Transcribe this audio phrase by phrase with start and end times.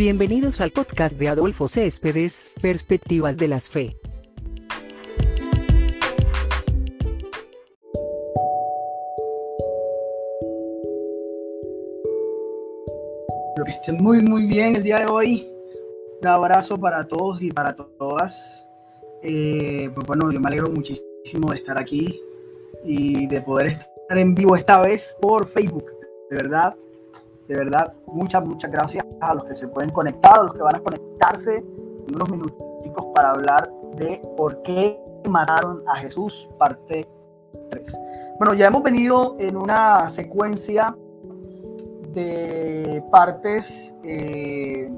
[0.00, 3.98] Bienvenidos al podcast de Adolfo Céspedes, Perspectivas de las Fe.
[13.62, 15.52] Que estén muy, muy bien el día de hoy.
[16.22, 18.66] Un abrazo para todos y para todas.
[19.22, 22.18] Eh, pues bueno, yo me alegro muchísimo de estar aquí
[22.86, 25.84] y de poder estar en vivo esta vez por Facebook.
[26.30, 26.74] De verdad,
[27.50, 30.76] de verdad, muchas, muchas gracias a los que se pueden conectar, a los que van
[30.76, 34.96] a conectarse en unos minuticos para hablar de por qué
[35.28, 37.08] mataron a Jesús, parte
[37.70, 37.98] 3.
[38.38, 40.96] Bueno, ya hemos venido en una secuencia
[42.14, 44.88] de partes eh,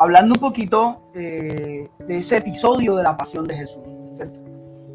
[0.00, 3.84] hablando un poquito eh, de ese episodio de la pasión de Jesús,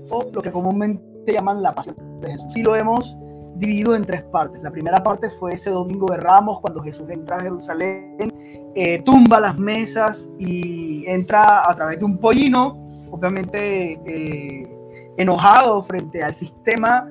[0.09, 2.51] o lo que comúnmente llaman la pasión de Jesús.
[2.57, 3.15] Y lo hemos
[3.55, 4.61] dividido en tres partes.
[4.61, 8.31] La primera parte fue ese domingo de Ramos, cuando Jesús entra a Jerusalén,
[8.75, 12.77] eh, tumba las mesas y entra a través de un pollino,
[13.11, 14.69] obviamente
[15.17, 17.09] enojado frente al sistema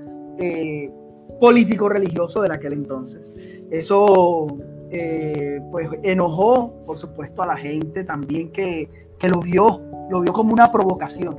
[1.41, 3.67] político religioso de aquel entonces.
[3.71, 4.47] Eso
[4.91, 10.33] eh, pues enojó, por supuesto, a la gente también que, que, lo vio, lo vio
[10.33, 11.39] como una provocación.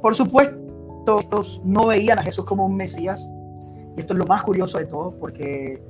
[0.00, 3.28] Por supuesto, estos no veían a Jesús como un Mesías,
[3.96, 5.82] y esto es lo más curioso de todo, porque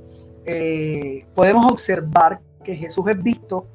[0.45, 3.65] eh, podemos observar que Jesús es visto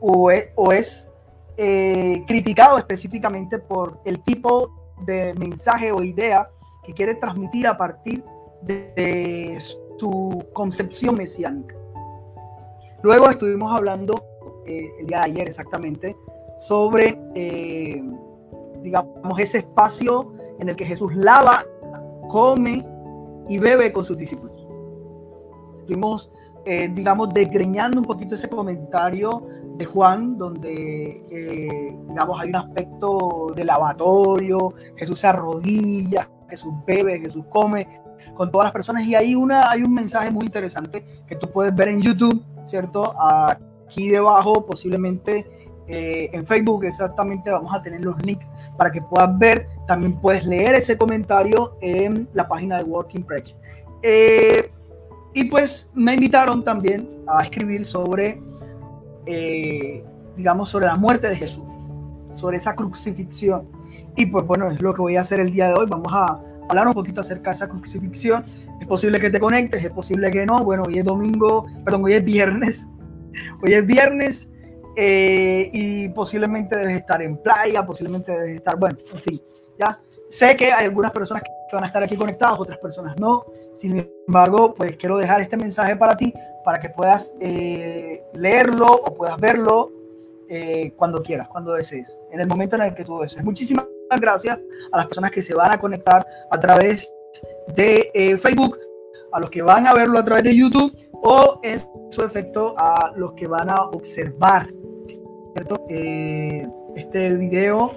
[0.00, 1.12] o es, o es
[1.56, 4.70] eh, criticado específicamente por el tipo
[5.04, 6.48] de mensaje o idea
[6.82, 8.24] que quiere transmitir a partir
[8.62, 9.58] de
[9.98, 11.76] su concepción mesiánica.
[13.02, 14.14] Luego estuvimos hablando
[14.66, 16.16] eh, el día de ayer exactamente
[16.58, 18.02] sobre, eh,
[18.80, 21.64] digamos, ese espacio en el que Jesús lava,
[22.28, 22.84] come
[23.48, 24.56] y bebe con sus discípulos.
[25.80, 26.30] Estuvimos,
[26.64, 33.64] eh, digamos, desgreñando un poquito ese comentario de Juan, donde, digamos, hay un aspecto de
[33.64, 37.88] lavatorio, Jesús se arrodilla, Jesús bebe, Jesús come,
[38.34, 39.04] con todas las personas.
[39.04, 43.14] Y hay, una, hay un mensaje muy interesante que tú puedes ver en YouTube, ¿cierto?
[43.18, 45.61] Aquí debajo, posiblemente
[45.94, 48.46] eh, en Facebook, exactamente vamos a tener los links
[48.78, 49.66] para que puedas ver.
[49.86, 53.54] También puedes leer ese comentario en la página de Working Preach.
[54.02, 54.70] Eh,
[55.34, 58.40] y pues me invitaron también a escribir sobre,
[59.26, 60.02] eh,
[60.34, 61.64] digamos, sobre la muerte de Jesús,
[62.32, 63.68] sobre esa crucifixión.
[64.16, 65.84] Y pues bueno, es lo que voy a hacer el día de hoy.
[65.90, 68.42] Vamos a hablar un poquito acerca de esa crucifixión.
[68.80, 70.64] Es posible que te conectes, es posible que no.
[70.64, 72.88] Bueno, hoy es domingo, perdón, hoy es viernes.
[73.62, 74.51] Hoy es viernes
[74.96, 79.40] eh, y posiblemente debes estar en playa, posiblemente debes estar, bueno, en fin,
[79.78, 80.00] ya.
[80.30, 83.44] Sé que hay algunas personas que van a estar aquí conectadas, otras personas no.
[83.76, 86.32] Sin embargo, pues quiero dejar este mensaje para ti,
[86.64, 89.92] para que puedas eh, leerlo o puedas verlo
[90.48, 93.44] eh, cuando quieras, cuando desees, en el momento en el que tú desees.
[93.44, 93.86] Muchísimas
[94.20, 94.58] gracias
[94.90, 97.10] a las personas que se van a conectar a través
[97.74, 98.78] de eh, Facebook,
[99.32, 101.80] a los que van a verlo a través de YouTube o en
[102.10, 104.68] su efecto a los que van a observar
[105.54, 105.86] ¿cierto?
[105.88, 107.92] Eh, este video,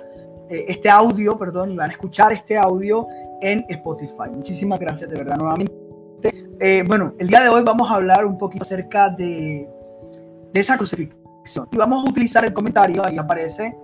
[0.50, 3.06] eh, este audio, perdón, y van a escuchar este audio
[3.42, 4.30] en Spotify.
[4.32, 5.74] Muchísimas gracias de verdad nuevamente.
[6.88, 9.70] bueno, el día de hoy vamos a hablar un poquito acerca de,
[10.54, 11.68] de esa crucifixión.
[11.72, 13.78] Y vamos a utilizar el comentario, ahí aparece,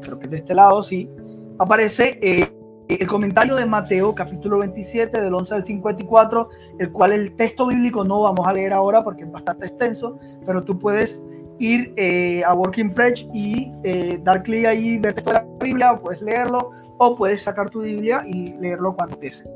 [0.00, 1.10] creo que de este lado, sí,
[1.58, 2.52] aparece eh,
[2.88, 8.04] el comentario de Mateo, capítulo 27, del 11 al 54, el cual el texto bíblico
[8.04, 11.22] no vamos a leer ahora porque es bastante extenso, pero tú puedes
[11.58, 16.00] ir eh, a Working Preach y eh, dar clic ahí, ver toda la Biblia, o
[16.00, 19.50] puedes leerlo, o puedes sacar tu Biblia y leerlo cuando desees.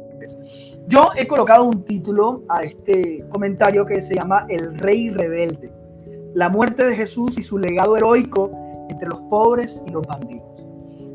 [0.86, 5.72] Yo he colocado un título a este comentario que se llama El Rey Rebelde,
[6.34, 8.50] la muerte de Jesús y su legado heroico
[8.88, 10.44] entre los pobres y los bandidos.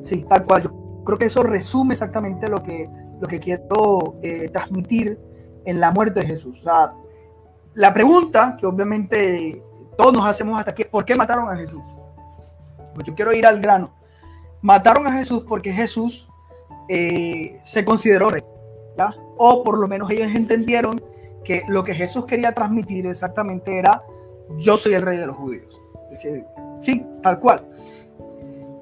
[0.01, 0.63] Sí, tal cual.
[0.63, 5.19] Yo creo que eso resume exactamente lo que, lo que quiero eh, transmitir
[5.65, 6.59] en la muerte de Jesús.
[6.61, 6.93] O sea,
[7.73, 9.61] la pregunta que obviamente
[9.97, 11.81] todos nos hacemos hasta aquí, ¿por qué mataron a Jesús?
[12.93, 13.91] Pues yo quiero ir al grano.
[14.61, 16.27] Mataron a Jesús porque Jesús
[16.89, 18.43] eh, se consideró rey,
[18.97, 19.13] ¿ya?
[19.37, 21.01] o por lo menos ellos entendieron
[21.43, 24.01] que lo que Jesús quería transmitir exactamente era,
[24.57, 25.79] yo soy el rey de los judíos.
[26.81, 27.65] Sí, tal cual.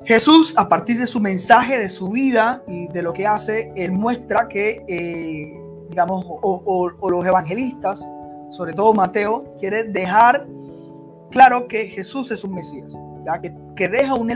[0.06, 3.92] Jesús, a partir de su mensaje, de su vida y de lo que hace, él
[3.92, 5.57] muestra que, eh,
[5.89, 8.06] digamos, o, los evangelistas,
[8.51, 10.45] sobre todo Mateo, quiere dejar
[11.33, 12.94] claro que Jesús es un Mesías,
[13.25, 13.41] ¿ya?
[13.41, 14.27] Que, deja un,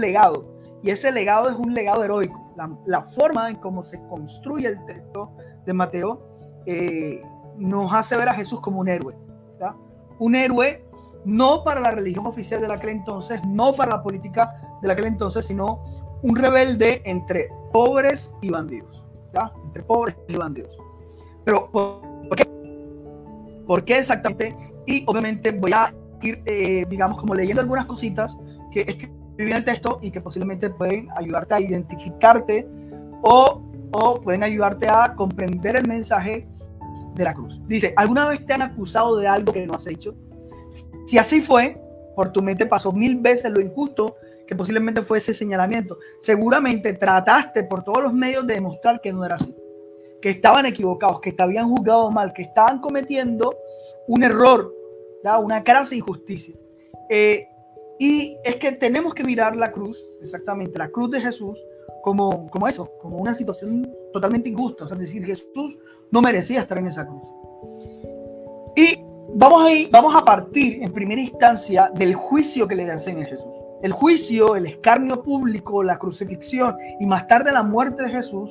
[0.00, 2.42] legado, y ese legado es un legado heroico.
[2.86, 5.30] La, forma en cómo se construye el texto
[5.66, 7.22] de Mateo eh,
[7.58, 9.14] nos hace ver a Jesús como un héroe,
[10.18, 10.82] un héroe
[11.26, 15.44] no para la religión oficial de aquel entonces, no para la política de aquel entonces,
[15.44, 15.84] sino
[16.22, 19.04] un rebelde entre pobres y bandidos.
[19.66, 20.74] Entre pobres y bandidos.
[21.44, 22.46] Pero, ¿por qué?
[23.66, 24.56] ¿Por qué exactamente?
[24.86, 25.92] Y obviamente voy a
[26.22, 28.36] ir, eh, digamos, como leyendo algunas cositas
[28.70, 32.68] que escribí en el texto y que posiblemente pueden ayudarte a identificarte
[33.22, 36.46] o, o pueden ayudarte a comprender el mensaje
[37.14, 37.60] de la cruz.
[37.66, 40.14] Dice, ¿alguna vez te han acusado de algo que no has hecho?
[41.06, 41.80] Si así fue,
[42.14, 44.16] por tu mente pasó mil veces lo injusto
[44.46, 45.98] que posiblemente fue ese señalamiento.
[46.20, 49.54] Seguramente trataste por todos los medios de demostrar que no era así,
[50.22, 53.56] que estaban equivocados, que te habían juzgado mal, que estaban cometiendo
[54.06, 54.72] un error,
[55.38, 56.54] una crasa injusticia.
[57.08, 57.48] Eh,
[57.98, 61.58] y es que tenemos que mirar la cruz, exactamente, la cruz de Jesús,
[62.02, 64.84] como, como eso, como una situación totalmente injusta.
[64.84, 65.78] O sea, es decir, Jesús
[66.10, 67.22] no merecía estar en esa cruz.
[68.76, 69.00] Y
[69.34, 73.26] vamos a, ir, vamos a partir en primera instancia del juicio que le hacen a
[73.26, 73.52] Jesús.
[73.82, 78.50] El juicio, el escarnio público, la crucifixión y más tarde la muerte de Jesús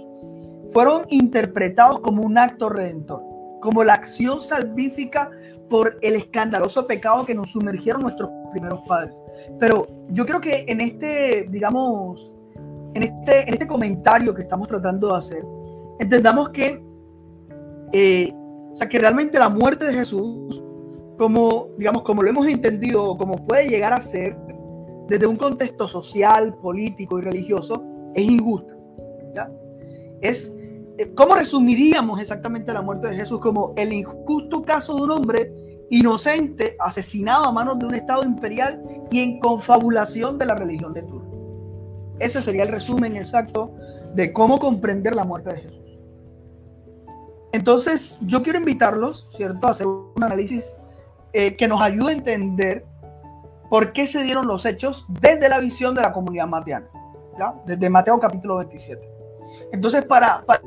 [0.72, 3.24] fueron interpretados como un acto redentor,
[3.66, 5.30] como la acción salvífica
[5.70, 9.14] por el escandaloso pecado que nos sumergieron nuestros primeros padres.
[9.60, 12.32] Pero yo creo que en este, digamos,
[12.94, 15.44] en este, en este comentario que estamos tratando de hacer,
[16.00, 16.82] entendamos que,
[17.92, 18.34] eh,
[18.74, 20.64] o sea, que realmente la muerte de Jesús,
[21.18, 24.38] como, digamos, como lo hemos entendido, como puede llegar a ser
[25.08, 27.84] desde un contexto social, político y religioso,
[28.14, 28.76] es injusta.
[29.34, 29.52] ¿ya?
[30.22, 30.54] Es,
[31.16, 33.40] ¿Cómo resumiríamos exactamente la muerte de Jesús?
[33.42, 35.54] Como el injusto caso de un hombre
[35.90, 38.82] inocente asesinado a manos de un Estado imperial
[39.12, 41.26] y en confabulación de la religión de turno.
[42.20, 43.72] Ese sería el resumen exacto
[44.14, 45.86] de cómo comprender la muerte de Jesús.
[47.52, 50.78] Entonces, yo quiero invitarlos, ¿cierto?, a hacer un análisis
[51.34, 52.86] eh, que nos ayude a entender
[53.70, 56.88] por qué se dieron los hechos desde la visión de la comunidad mateana,
[57.38, 57.54] ¿ya?
[57.66, 59.02] Desde Mateo capítulo 27.
[59.72, 60.62] Entonces, para, para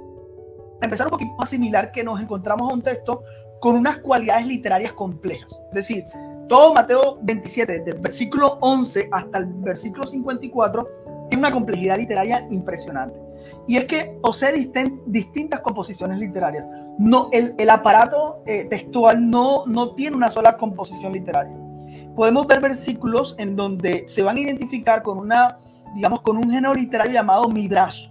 [0.80, 3.22] empezar un poquito más similar, que nos encontramos a un texto
[3.60, 5.60] con unas cualidades literarias complejas.
[5.70, 6.04] Es decir,
[6.48, 10.88] todo Mateo 27, desde el versículo 11 hasta el versículo 54,
[11.28, 13.20] tiene una complejidad literaria impresionante.
[13.66, 14.70] Y es que posee
[15.06, 16.66] distintas composiciones literarias.
[16.98, 21.54] No, el, el aparato eh, textual no, no tiene una sola composición literaria.
[22.16, 25.58] Podemos ver versículos en donde se van a identificar con una,
[25.94, 28.08] digamos, con un género literario llamado midrash.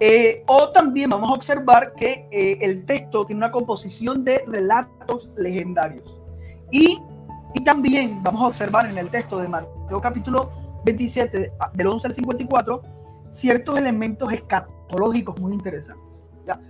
[0.00, 5.30] Eh, o también vamos a observar que eh, el texto tiene una composición de relatos
[5.36, 6.20] legendarios.
[6.70, 7.00] Y,
[7.54, 10.50] y también vamos a observar en el texto de Mateo capítulo
[10.84, 12.82] 27, ah, del 11 al 54,
[13.30, 16.04] ciertos elementos escatológicos muy interesantes.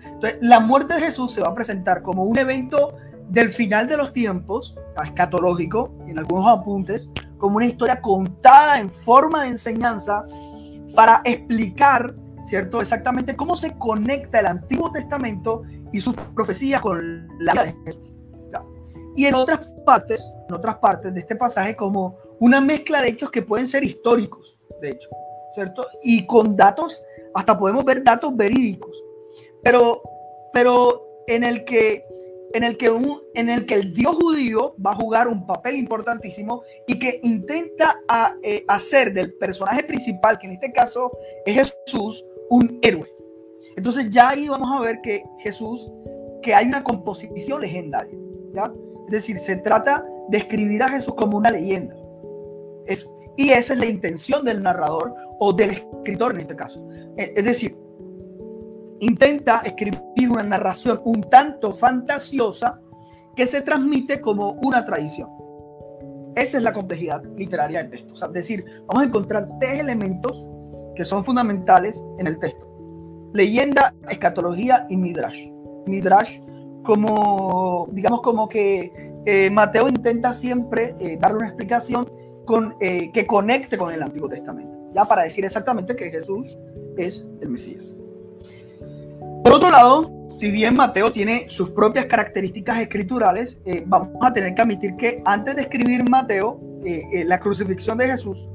[0.04, 2.94] Entonces, la muerte de Jesús se va a presentar como un evento
[3.28, 9.42] del final de los tiempos, escatológico, en algunos apuntes, como una historia contada en forma
[9.42, 10.24] de enseñanza
[10.94, 12.80] para explicar, ¿cierto?
[12.80, 15.62] Exactamente cómo se conecta el Antiguo Testamento
[15.92, 18.10] y sus profecías con la vida de Jesús.
[19.16, 23.30] Y en otras partes, en otras partes de este pasaje, como una mezcla de hechos
[23.30, 25.08] que pueden ser históricos, de hecho,
[25.54, 25.86] ¿cierto?
[26.02, 29.00] Y con datos, hasta podemos ver datos verídicos,
[29.62, 30.02] pero,
[30.52, 32.04] pero en el que
[32.54, 35.74] en el, que un, en el que el Dios judío va a jugar un papel
[35.74, 41.10] importantísimo y que intenta a, eh, hacer del personaje principal, que en este caso
[41.44, 43.10] es Jesús, un héroe.
[43.76, 45.90] Entonces ya ahí vamos a ver que Jesús,
[46.42, 48.18] que hay una composición legendaria,
[48.54, 48.72] ¿ya?
[49.06, 51.94] Es decir, se trata de escribir a Jesús como una leyenda.
[53.36, 56.86] Y esa es la intención del narrador o del escritor en este caso.
[57.16, 57.76] E, es decir,
[59.00, 62.80] intenta escribir una narración un tanto fantasiosa
[63.34, 65.28] que se transmite como una tradición.
[66.36, 68.26] Esa es la complejidad literaria del texto.
[68.26, 70.44] es decir, vamos a encontrar tres elementos
[70.94, 72.66] que son fundamentales en el texto.
[73.32, 75.48] Leyenda, escatología y midrash.
[75.86, 76.38] Midrash
[76.84, 82.08] como, digamos, como que eh, Mateo intenta siempre eh, darle una explicación
[82.44, 86.56] con, eh, que conecte con el Antiguo Testamento, ya para decir exactamente que Jesús
[86.96, 87.96] es el Mesías.
[89.42, 94.54] Por otro lado, si bien Mateo tiene sus propias características escriturales, eh, vamos a tener
[94.54, 96.60] que admitir que antes de escribir Mateo,
[97.24, 98.46] la crucifixión de Jesús,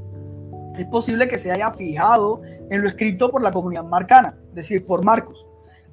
[0.81, 4.85] es posible que se haya fijado en lo escrito por la comunidad marcana, es decir,
[4.85, 5.45] por Marcos.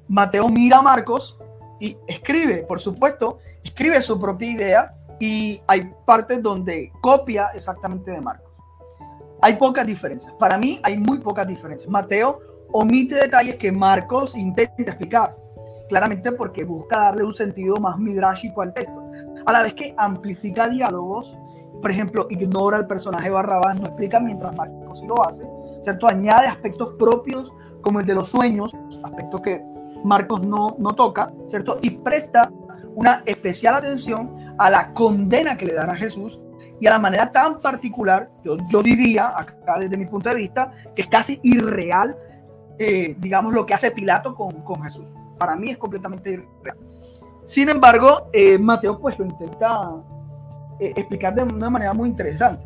[0.07, 1.37] Mateo mira a Marcos
[1.79, 8.21] y escribe, por supuesto, escribe su propia idea y hay partes donde copia exactamente de
[8.21, 8.51] Marcos.
[9.41, 10.33] Hay pocas diferencias.
[10.39, 11.89] Para mí hay muy pocas diferencias.
[11.89, 12.39] Mateo
[12.71, 15.35] omite detalles que Marcos intenta explicar,
[15.89, 19.11] claramente porque busca darle un sentido más midráshico al texto,
[19.45, 21.35] a la vez que amplifica diálogos
[21.81, 25.43] por ejemplo, ignora el personaje Barrabás, no explica mientras Marcos sí lo hace,
[25.83, 26.07] ¿cierto?
[26.07, 29.63] Añade aspectos propios como el de los sueños, aspectos que
[30.03, 31.77] Marcos no, no toca, ¿cierto?
[31.81, 32.51] Y presta
[32.95, 36.39] una especial atención a la condena que le dan a Jesús
[36.79, 40.73] y a la manera tan particular, yo, yo diría, acá desde mi punto de vista,
[40.95, 42.15] que es casi irreal,
[42.79, 45.05] eh, digamos, lo que hace Pilato con, con, Jesús.
[45.39, 46.77] Para mí es completamente irreal.
[47.45, 49.91] Sin embargo, eh, Mateo pues lo intenta
[50.79, 52.65] eh, explicar de una manera muy interesante.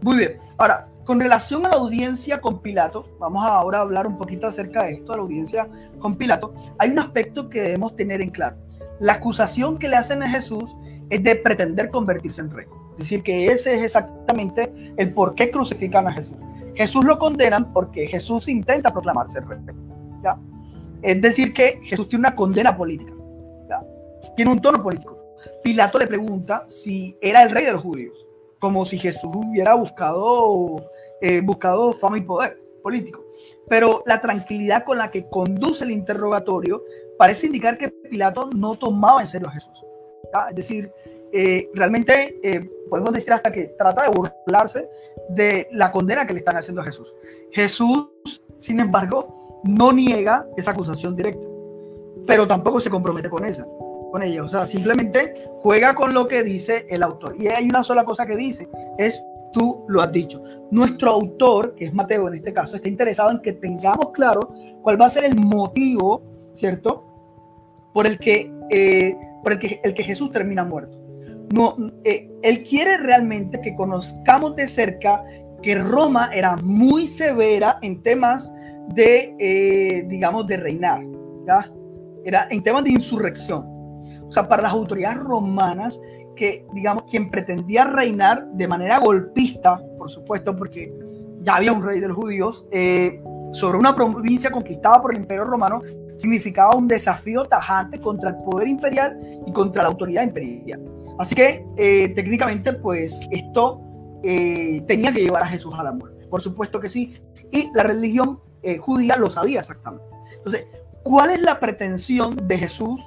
[0.00, 4.16] Muy bien, ahora, con relación a la audiencia con Pilato, vamos ahora a hablar un
[4.16, 5.68] poquito acerca de esto, de la audiencia
[5.98, 8.56] con Pilato, hay un aspecto que debemos tener en claro.
[9.00, 10.74] La acusación que le hacen a Jesús
[11.10, 12.66] es de pretender convertirse en rey.
[12.92, 16.36] Es decir, que ese es exactamente el por qué crucifican a Jesús.
[16.74, 19.58] Jesús lo condenan porque Jesús intenta proclamarse rey.
[20.22, 20.38] ¿ya?
[21.02, 23.12] Es decir, que Jesús tiene una condena política.
[23.68, 23.82] ¿ya?
[24.36, 25.13] Tiene un tono político.
[25.62, 28.26] Pilato le pregunta si era el rey de los judíos,
[28.58, 30.76] como si Jesús hubiera buscado,
[31.20, 33.24] eh, buscado fama y poder político.
[33.68, 36.82] Pero la tranquilidad con la que conduce el interrogatorio
[37.18, 39.84] parece indicar que Pilato no tomaba en serio a Jesús.
[40.50, 40.92] Es decir,
[41.32, 44.88] eh, realmente eh, podemos decir hasta que trata de burlarse
[45.30, 47.12] de la condena que le están haciendo a Jesús.
[47.50, 48.08] Jesús,
[48.58, 51.46] sin embargo, no niega esa acusación directa,
[52.26, 53.66] pero tampoco se compromete con ella.
[54.14, 54.44] Con ella.
[54.44, 57.34] O sea, simplemente juega con lo que dice el autor.
[57.36, 59.20] Y hay una sola cosa que dice, es
[59.52, 60.40] tú lo has dicho.
[60.70, 65.00] Nuestro autor, que es Mateo en este caso, está interesado en que tengamos claro cuál
[65.00, 66.22] va a ser el motivo,
[66.54, 67.04] ¿cierto?
[67.92, 70.96] Por el que eh, por el que, el que Jesús termina muerto.
[71.52, 75.24] No, eh, él quiere realmente que conozcamos de cerca
[75.60, 78.48] que Roma era muy severa en temas
[78.90, 81.02] de, eh, digamos, de reinar,
[81.48, 81.68] ¿ya?
[82.24, 83.73] Era en temas de insurrección.
[84.34, 86.00] Sea, para las autoridades romanas,
[86.34, 90.92] que, digamos, quien pretendía reinar de manera golpista, por supuesto, porque
[91.40, 93.22] ya había un rey de los judíos, eh,
[93.52, 95.80] sobre una provincia conquistada por el imperio romano,
[96.16, 100.80] significaba un desafío tajante contra el poder imperial y contra la autoridad imperial.
[101.18, 103.80] Así que eh, técnicamente, pues esto
[104.22, 106.26] eh, tenía que llevar a Jesús a la muerte.
[106.26, 107.20] Por supuesto que sí.
[107.52, 110.04] Y la religión eh, judía lo sabía exactamente.
[110.36, 110.66] Entonces,
[111.02, 113.00] ¿cuál es la pretensión de Jesús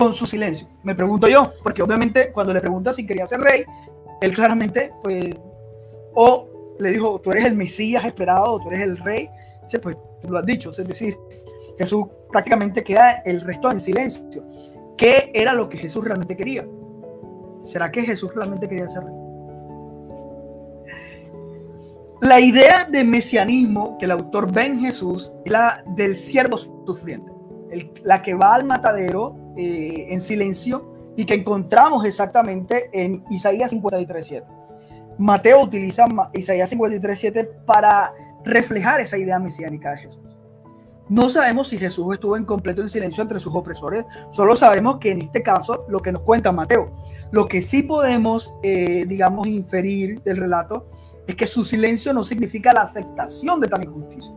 [0.00, 0.66] con su silencio?
[0.82, 3.64] Me pregunto yo, porque obviamente cuando le pregunta si quería ser rey,
[4.22, 5.34] él claramente, pues,
[6.14, 9.28] o le dijo, tú eres el Mesías esperado, tú eres el rey,
[9.62, 11.18] dice, pues tú lo has dicho, es decir,
[11.78, 14.42] Jesús prácticamente queda el resto en silencio.
[14.96, 16.66] ¿Qué era lo que Jesús realmente quería?
[17.66, 19.14] ¿Será que Jesús realmente quería ser rey?
[22.22, 27.30] La idea de mesianismo que el autor ve en Jesús es la del siervo sufriente,
[28.02, 34.44] la que va al matadero eh, en silencio y que encontramos exactamente en Isaías 53.7.
[35.18, 38.12] Mateo utiliza Isaías 53.7 para
[38.44, 40.30] reflejar esa idea mesiánica de Jesús.
[41.10, 45.10] No sabemos si Jesús estuvo en completo en silencio entre sus opresores, solo sabemos que
[45.10, 46.92] en este caso lo que nos cuenta Mateo.
[47.32, 50.88] Lo que sí podemos, eh, digamos, inferir del relato
[51.26, 54.32] es que su silencio no significa la aceptación de tal injusticia.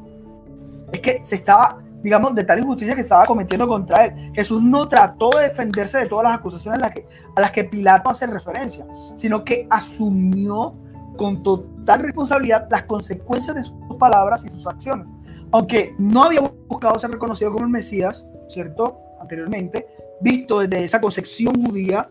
[0.92, 4.32] Es que se estaba, digamos, de tal injusticia que estaba cometiendo contra él.
[4.34, 7.64] Jesús no trató de defenderse de todas las acusaciones a las que, a las que
[7.64, 10.76] Pilato hace referencia, sino que asumió
[11.18, 15.08] con total responsabilidad las consecuencias de sus palabras y sus acciones
[15.54, 18.98] aunque no había buscado ser reconocido como el Mesías, ¿cierto?
[19.22, 19.86] Anteriormente,
[20.20, 22.10] visto desde esa concepción judía,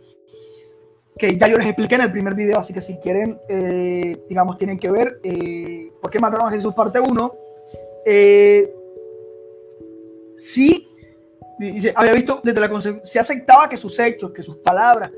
[1.18, 4.58] que ya yo les expliqué en el primer video, así que si quieren, eh, digamos,
[4.58, 7.32] tienen que ver eh, por qué mataron a Jesús parte 1.
[8.06, 8.72] Eh,
[10.42, 10.88] sí,
[11.94, 15.10] había visto desde la concepción, se aceptaba que sus hechos, que sus palabras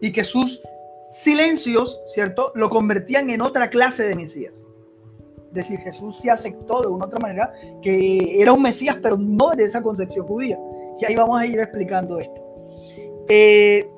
[0.00, 0.60] y que sus
[1.08, 2.52] silencios, ¿cierto?
[2.54, 4.54] Lo convertían en otra clase de Mesías
[5.50, 9.64] decir, Jesús se aceptó de una otra manera que era un Mesías, pero no de
[9.64, 10.58] esa concepción judía.
[11.00, 12.40] Y ahí vamos a ir explicando esto.
[13.28, 13.88] Eh,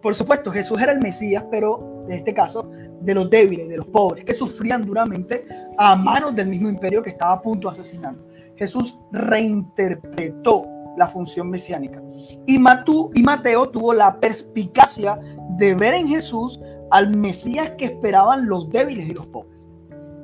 [0.00, 3.86] por supuesto, Jesús era el Mesías, pero en este caso de los débiles, de los
[3.86, 5.44] pobres, que sufrían duramente
[5.76, 8.14] a manos del mismo imperio que estaba a punto de asesinar.
[8.56, 12.00] Jesús reinterpretó la función mesiánica.
[12.46, 15.18] Y, Mateo tuvo la perspicacia
[15.56, 19.60] de ver en Jesús al Mesías que esperaban los débiles y los pobres.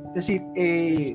[0.09, 1.15] Es decir, eh,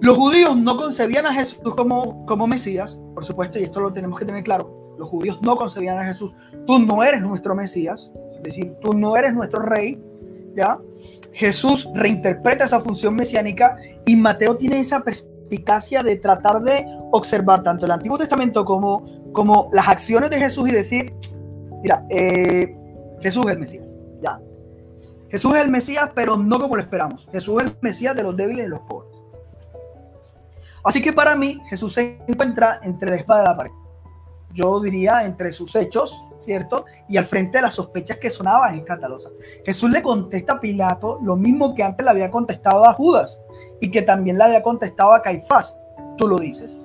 [0.00, 4.18] los judíos no concebían a Jesús como, como Mesías, por supuesto, y esto lo tenemos
[4.18, 4.96] que tener claro.
[4.98, 6.32] Los judíos no concebían a Jesús.
[6.66, 10.02] Tú no eres nuestro Mesías, es decir, tú no eres nuestro rey,
[10.54, 10.78] ¿ya?
[11.32, 17.86] Jesús reinterpreta esa función mesiánica y Mateo tiene esa perspicacia de tratar de observar tanto
[17.86, 21.14] el Antiguo Testamento como, como las acciones de Jesús y decir,
[21.82, 22.76] mira, eh,
[23.20, 23.98] Jesús es el Mesías.
[24.20, 24.40] Ya.
[25.30, 27.26] Jesús es el Mesías, pero no como lo esperamos.
[27.30, 29.10] Jesús es el Mesías de los débiles y los pobres.
[30.84, 33.70] Así que para mí, Jesús se encuentra entre la espada y la pared.
[34.52, 36.86] Yo diría entre sus hechos, ¿cierto?
[37.08, 39.32] Y al frente de las sospechas que sonaban escandalosas.
[39.64, 43.38] Jesús le contesta a Pilato lo mismo que antes le había contestado a Judas
[43.80, 45.76] y que también le había contestado a Caifás.
[46.16, 46.80] Tú lo dices.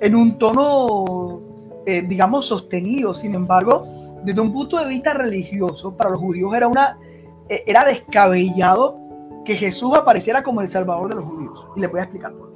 [0.00, 1.40] En un tono,
[1.86, 3.14] eh, digamos, sostenido.
[3.14, 3.86] Sin embargo,
[4.24, 6.98] desde un punto de vista religioso, para los judíos era, una,
[7.48, 8.98] eh, era descabellado
[9.44, 11.66] que Jesús apareciera como el salvador de los judíos.
[11.76, 12.53] Y le voy a explicar por.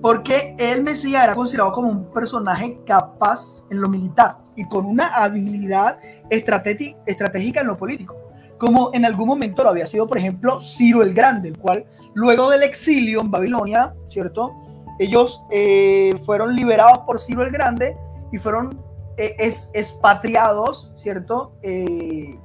[0.00, 5.08] Porque el Mesías era considerado como un personaje capaz en lo militar y con una
[5.08, 5.98] habilidad
[6.30, 8.16] estratégica en lo político.
[8.58, 12.50] Como en algún momento lo había sido, por ejemplo, Ciro el Grande, el cual luego
[12.50, 14.54] del exilio en Babilonia, ¿cierto?
[14.98, 17.96] Ellos eh, fueron liberados por Ciro el Grande
[18.32, 18.82] y fueron
[19.16, 19.34] eh,
[19.72, 21.52] expatriados, ¿cierto?
[21.62, 22.38] Eh,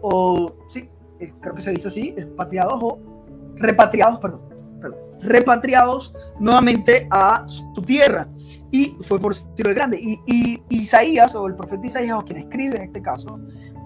[0.00, 0.88] o sí,
[1.40, 2.98] creo que se dice así, expatriados o
[3.56, 4.49] repatriados, perdón
[5.20, 8.28] repatriados nuevamente a su tierra.
[8.70, 9.98] Y fue por Ciro el Grande.
[10.00, 13.38] Y, Isaías, o el profeta Isaías, o quien escribe en este caso,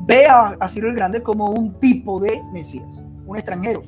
[0.06, 2.86] ve a, a Ciro el Grande como un tipo de Mesías,
[3.26, 3.82] un extranjero,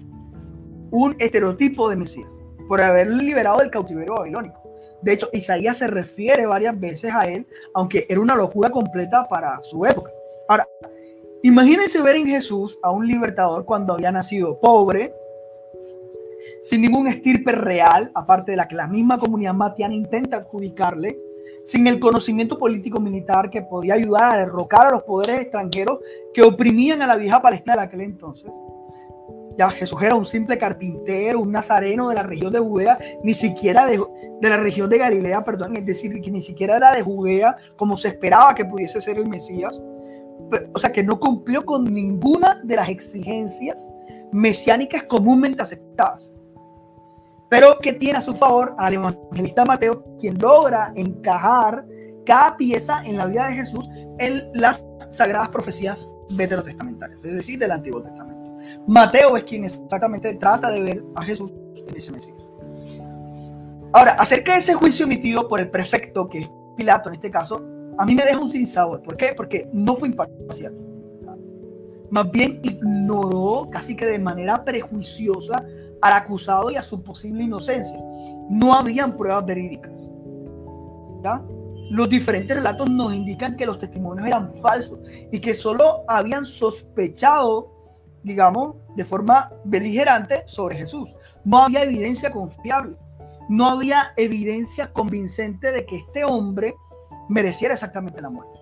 [0.90, 2.30] un estereotipo de Mesías,
[2.68, 4.66] por haber liberado del cautiverio babilónico.
[5.02, 9.62] De hecho, Isaías se refiere varias veces a él, aunque era una locura completa para
[9.62, 10.10] su época.
[10.48, 10.66] Ahora,
[11.42, 15.12] imagínense ver en Jesús a un libertador cuando había nacido pobre,
[16.62, 21.16] sin ningún estirpe real, aparte de la que la misma comunidad matiana intenta adjudicarle,
[21.62, 25.98] sin el conocimiento político militar que podía ayudar a derrocar a los poderes extranjeros
[26.32, 28.50] que oprimían a la vieja Palestina de aquel entonces.
[29.58, 33.86] Ya Jesús era un simple carpintero, un nazareno de la región de Judea, ni siquiera
[33.86, 33.98] de,
[34.40, 37.96] de la región de Galilea, perdón, es decir, que ni siquiera era de Judea como
[37.96, 39.80] se esperaba que pudiese ser el Mesías.
[40.74, 43.90] O sea, que no cumplió con ninguna de las exigencias
[44.30, 46.25] mesiánicas comúnmente aceptadas
[47.49, 51.87] pero que tiene a su favor al evangelista Mateo, quien logra encajar
[52.25, 57.71] cada pieza en la vida de Jesús en las sagradas profecías veterotestamentarias, es decir, del
[57.71, 58.37] Antiguo Testamento.
[58.87, 62.37] Mateo es quien exactamente trata de ver a Jesús en ese Mesías.
[63.93, 67.65] Ahora, acerca de ese juicio emitido por el prefecto, que es Pilato en este caso,
[67.97, 69.02] a mí me deja un sinsabor.
[69.02, 69.32] ¿Por qué?
[69.35, 70.75] Porque no fue imparcial.
[72.11, 75.65] Más bien ignoró casi que de manera prejuiciosa
[76.02, 77.99] al acusado y a su posible inocencia.
[78.50, 79.93] No habían pruebas verídicas.
[81.91, 87.73] Los diferentes relatos nos indican que los testimonios eran falsos y que solo habían sospechado,
[88.23, 91.15] digamos, de forma beligerante sobre Jesús.
[91.45, 92.97] No había evidencia confiable.
[93.49, 96.75] No había evidencia convincente de que este hombre
[97.28, 98.59] mereciera exactamente la muerte.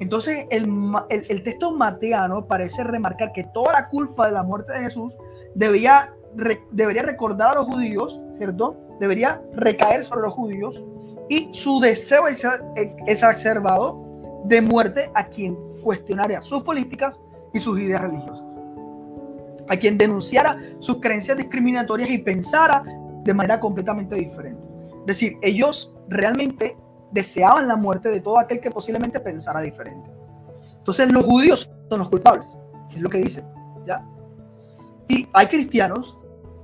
[0.00, 0.64] Entonces, el,
[1.10, 5.12] el, el texto mateano parece remarcar que toda la culpa de la muerte de Jesús
[5.54, 6.15] debía
[6.70, 8.76] debería recordar a los judíos, ¿cierto?
[9.00, 10.82] Debería recaer sobre los judíos
[11.28, 12.24] y su deseo
[13.06, 17.20] exacerbado de muerte a quien cuestionara sus políticas
[17.52, 18.44] y sus ideas religiosas.
[19.68, 22.84] A quien denunciara sus creencias discriminatorias y pensara
[23.24, 24.62] de manera completamente diferente.
[25.00, 26.76] Es decir, ellos realmente
[27.10, 30.10] deseaban la muerte de todo aquel que posiblemente pensara diferente.
[30.78, 32.46] Entonces los judíos son los culpables,
[32.94, 33.44] es lo que dicen,
[33.86, 34.04] ¿ya?
[35.08, 36.16] Y hay cristianos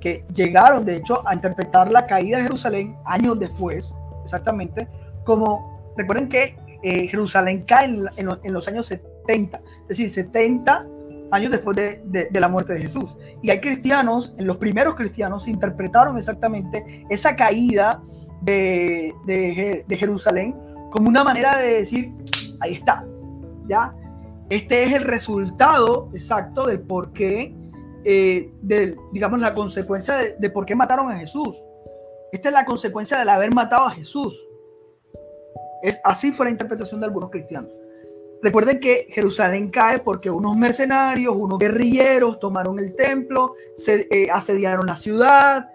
[0.02, 4.88] que llegaron, de hecho, a interpretar la caída de Jerusalén años después, exactamente,
[5.24, 10.88] como, recuerden que eh, Jerusalén cae en, los años 70, es decir, 70
[11.30, 13.16] años después de, la muerte de Jesús.
[13.42, 18.02] Y hay cristianos, los primeros cristianos, interpretaron exactamente esa caída
[18.40, 20.56] de, de Jerusalén
[20.90, 22.12] como una manera de decir,
[22.58, 23.06] ahí está,
[23.68, 23.94] ¿ya?
[24.50, 27.54] Este es el resultado exacto del por qué
[28.04, 31.56] eh, de, digamos, la consecuencia de, por qué mataron a Jesús.
[32.32, 34.38] Esta es la consecuencia del haber matado a Jesús.
[35.82, 37.70] Es así fue la interpretación de algunos cristianos.
[38.42, 44.86] Recuerden que Jerusalén cae porque unos mercenarios, unos guerrilleros tomaron el templo, se eh, asediaron
[44.86, 45.68] la ciudad.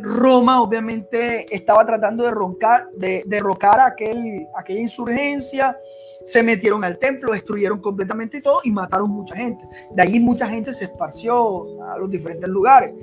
[0.00, 5.76] Roma obviamente estaba tratando de, roncar, de derrocar aquel, aquella insurgencia
[6.24, 9.64] se metieron al templo, destruyeron completamente todo y mataron mucha gente.
[9.90, 12.94] De ahí mucha gente se esparció a los diferentes lugares.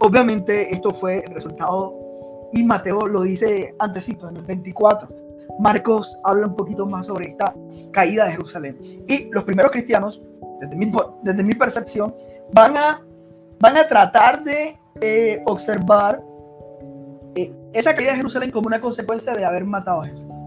[0.00, 1.94] Obviamente esto fue el resultado
[2.52, 5.08] y Mateo lo dice antesito, en el 24.
[5.58, 7.52] Marcos habla un poquito más sobre esta
[7.92, 8.78] caída de Jerusalén.
[9.08, 10.22] Y los primeros cristianos,
[10.60, 12.14] desde mi, desde mi percepción,
[12.52, 13.02] van a,
[13.58, 16.22] van a tratar de eh, observar
[17.34, 20.37] eh, esa caída de Jerusalén como una consecuencia de haber matado a Jesús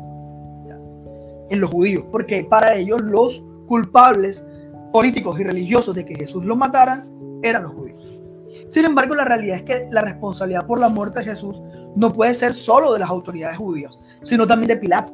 [1.52, 4.44] en los judíos, porque para ellos los culpables
[4.92, 7.04] políticos y religiosos de que Jesús lo mataran
[7.44, 8.22] eran los judíos.
[8.70, 11.62] Sin embargo, la realidad es que la responsabilidad por la muerte de Jesús
[11.96, 15.14] no puede ser solo de las autoridades judías, sino también de Pilato,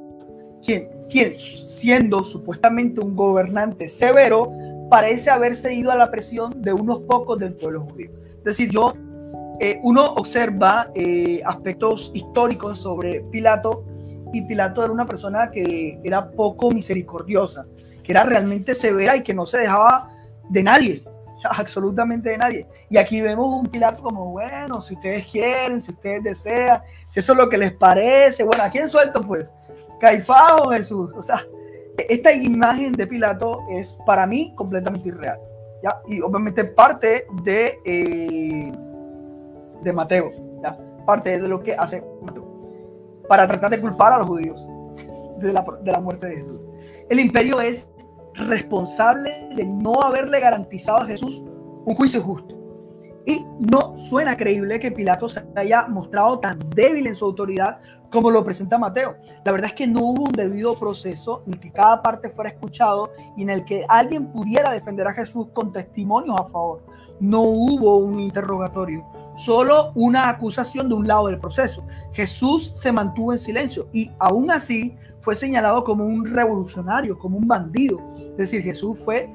[0.64, 4.52] quien, quien siendo supuestamente un gobernante severo,
[4.90, 8.12] parece haber cedido a la presión de unos pocos del pueblo judío.
[8.38, 8.94] Es decir, yo,
[9.60, 13.84] eh, uno observa eh, aspectos históricos sobre Pilato
[14.34, 17.66] y Pilato era una persona que era poco misericordiosa,
[18.04, 20.12] que era realmente severa y que no se dejaba
[20.50, 21.04] de nadie,
[21.44, 22.68] absolutamente de nadie.
[22.90, 27.34] Y aquí vemos un Pilato como, bueno, si ustedes quieren, si ustedes desean, si eso
[27.34, 29.54] es lo que les parece, bueno, ¿a quién suelto pues?
[30.72, 31.12] Jesús.
[31.16, 31.46] O sea,
[31.98, 35.40] esta imagen de Pilato es para mí completamente irreal.
[35.84, 36.02] ¿ya?
[36.08, 38.72] Y obviamente parte de, eh,
[39.82, 40.32] de Mateo,
[41.06, 42.47] parte de lo que hace Mateo,
[43.28, 44.60] para tratar de culpar a los judíos
[45.40, 46.62] de la, de la muerte de Jesús.
[47.10, 47.88] El imperio es
[48.34, 51.44] responsable de no haberle garantizado a Jesús
[51.86, 52.56] un juicio justo.
[53.26, 58.32] Y no suena creíble que Pilato se haya mostrado tan débil en su autoridad como
[58.32, 59.18] lo presenta Mateo.
[59.44, 63.12] La verdad es que no hubo un debido proceso en que cada parte fuera escuchado
[63.36, 66.84] y en el que alguien pudiera defender a Jesús con testimonios a favor.
[67.20, 69.06] No hubo un interrogatorio,
[69.38, 71.86] solo una acusación de un lado del proceso.
[72.14, 77.48] Jesús se mantuvo en silencio y aún así fue señalado como un revolucionario, como un
[77.48, 78.00] bandido.
[78.32, 79.30] Es decir, Jesús fue,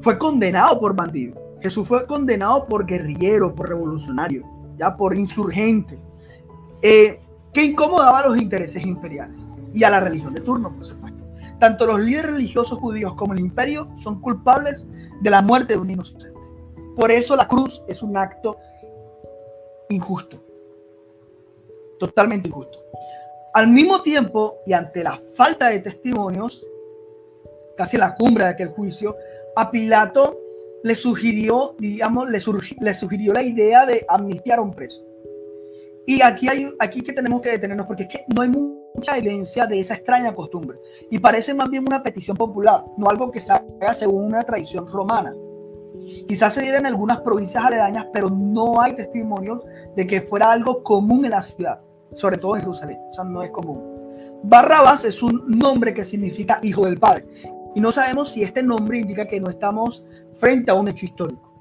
[0.00, 1.34] fue condenado por bandido.
[1.60, 4.44] Jesús fue condenado por guerrillero, por revolucionario,
[4.78, 5.98] ya por insurgente,
[6.82, 7.20] eh,
[7.52, 9.40] que incomodaba los intereses imperiales
[9.72, 11.24] y a la religión de turno, por supuesto.
[11.58, 14.86] Tanto los líderes religiosos judíos como el imperio son culpables
[15.20, 16.26] de la muerte de un inocente.
[16.94, 18.58] Por eso la cruz es un acto
[19.88, 20.38] injusto,
[21.98, 22.78] totalmente injusto.
[23.54, 26.64] Al mismo tiempo, y ante la falta de testimonios,
[27.76, 29.16] casi la cumbre de aquel juicio,
[29.54, 30.38] a Pilato
[30.82, 32.38] le sugirió, digamos, le,
[32.80, 35.02] le sugirió la idea de amnistiar a un preso.
[36.06, 39.66] Y aquí hay aquí que tenemos que detenernos porque es que no hay mucha evidencia
[39.66, 40.78] de esa extraña costumbre
[41.10, 44.86] y parece más bien una petición popular, no algo que se haga según una tradición
[44.86, 45.34] romana.
[46.28, 49.64] Quizás se diera en algunas provincias aledañas, pero no hay testimonios
[49.94, 51.80] de que fuera algo común en la ciudad,
[52.14, 52.98] sobre todo en Jerusalén.
[53.10, 53.82] O sea, no es común.
[54.42, 57.26] Barrabás es un nombre que significa hijo del padre.
[57.74, 61.52] Y no sabemos si este nombre indica que no estamos frente a un hecho histórico.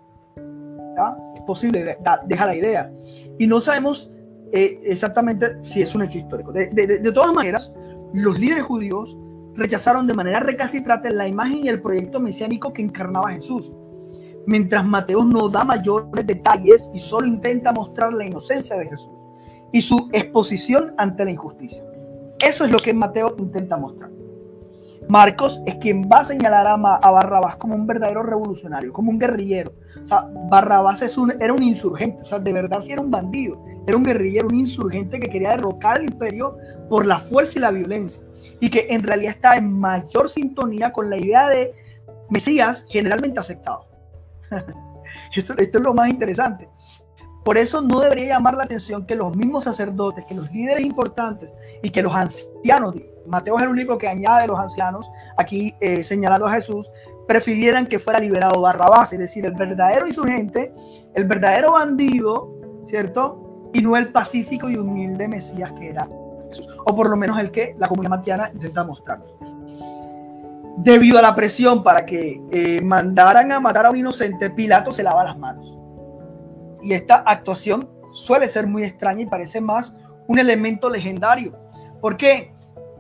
[1.36, 2.92] Es posible, deja la idea.
[3.38, 4.10] Y no sabemos
[4.52, 6.52] eh, exactamente si es un hecho histórico.
[6.52, 7.72] De, de, todas maneras,
[8.14, 9.18] los líderes judíos
[9.56, 13.74] rechazaron de manera recalcitrante la imagen y el proyecto mesiánico que encarnaba Jesús.
[14.48, 19.12] Mientras Mateo no da mayores detalles y solo intenta mostrar la inocencia de Jesús
[19.72, 21.84] y su exposición ante la injusticia.
[22.40, 24.12] Eso es lo que Mateo intenta mostrar.
[25.08, 29.74] Marcos es quien va a señalar a, Barrabás como un verdadero revolucionario, como un guerrillero.
[30.10, 31.02] O Barrabás
[31.40, 34.56] era un insurgente, o sea, de verdad sí era un bandido, era un guerrillero, un
[34.56, 36.58] insurgente que quería derrocar el imperio
[36.90, 38.24] por la fuerza y la violencia,
[38.60, 41.74] y que en realidad está en mayor sintonía con la idea de
[42.30, 43.95] Mesías generalmente aceptado.
[45.36, 46.70] esto, es lo más interesante.
[47.44, 51.50] Por eso no debería llamar la atención que los mismos sacerdotes, que los líderes importantes
[51.84, 52.96] y que los ancianos,
[53.28, 56.92] Mateo es el único que añade los ancianos, aquí eh, señalando a Jesús,
[57.28, 60.74] prefirieran que fuera liberado Barrabás, es decir, el verdadero insurgente,
[61.14, 63.70] el verdadero bandido, ¿cierto?
[63.74, 66.08] Y no el pacífico y humilde Mesías que era
[66.48, 69.24] Jesús, o por lo menos el que la comunidad matiana intenta mostrar.
[70.78, 75.04] Debido a la presión para que eh, mandaran a matar a un inocente, Pilato se
[75.04, 75.76] lava las manos
[76.86, 81.58] y esta actuación suele ser muy extraña y parece más un elemento legendario.
[82.00, 82.54] porque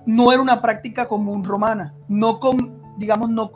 [0.08, 1.94] No era una práctica común romana.
[2.08, 3.52] No, con, digamos, no,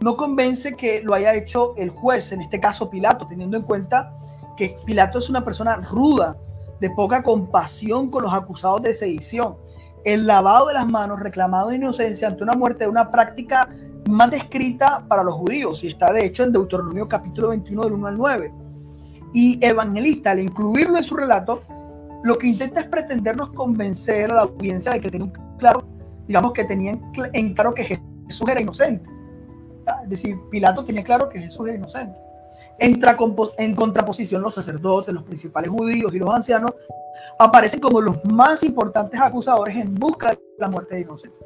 [0.00, 4.14] no convence que lo haya hecho el juez, en este caso Pilato, teniendo en cuenta
[4.56, 6.36] que Pilato es una persona ruda,
[6.80, 9.56] de poca compasión con los acusados de sedición.
[10.04, 13.68] El lavado de las manos reclamado de inocencia ante una muerte de una práctica
[14.08, 18.06] más descrita para los judíos y está de hecho en Deuteronomio capítulo 21 del 1
[18.06, 18.52] al 9.
[19.34, 21.60] Y Evangelista, al incluirlo en su relato,
[22.24, 25.84] lo que intenta es pretendernos convencer a la audiencia de que tenían claro,
[26.26, 27.00] digamos que tenían
[27.32, 29.08] en claro que Jesús era inocente.
[30.04, 32.16] Es decir, Pilato tenía claro que Jesús era inocente.
[32.78, 33.16] Entra
[33.58, 36.72] en contraposición los sacerdotes, los principales judíos y los ancianos
[37.38, 41.40] aparecen como los más importantes acusadores en busca de la muerte de inocentes.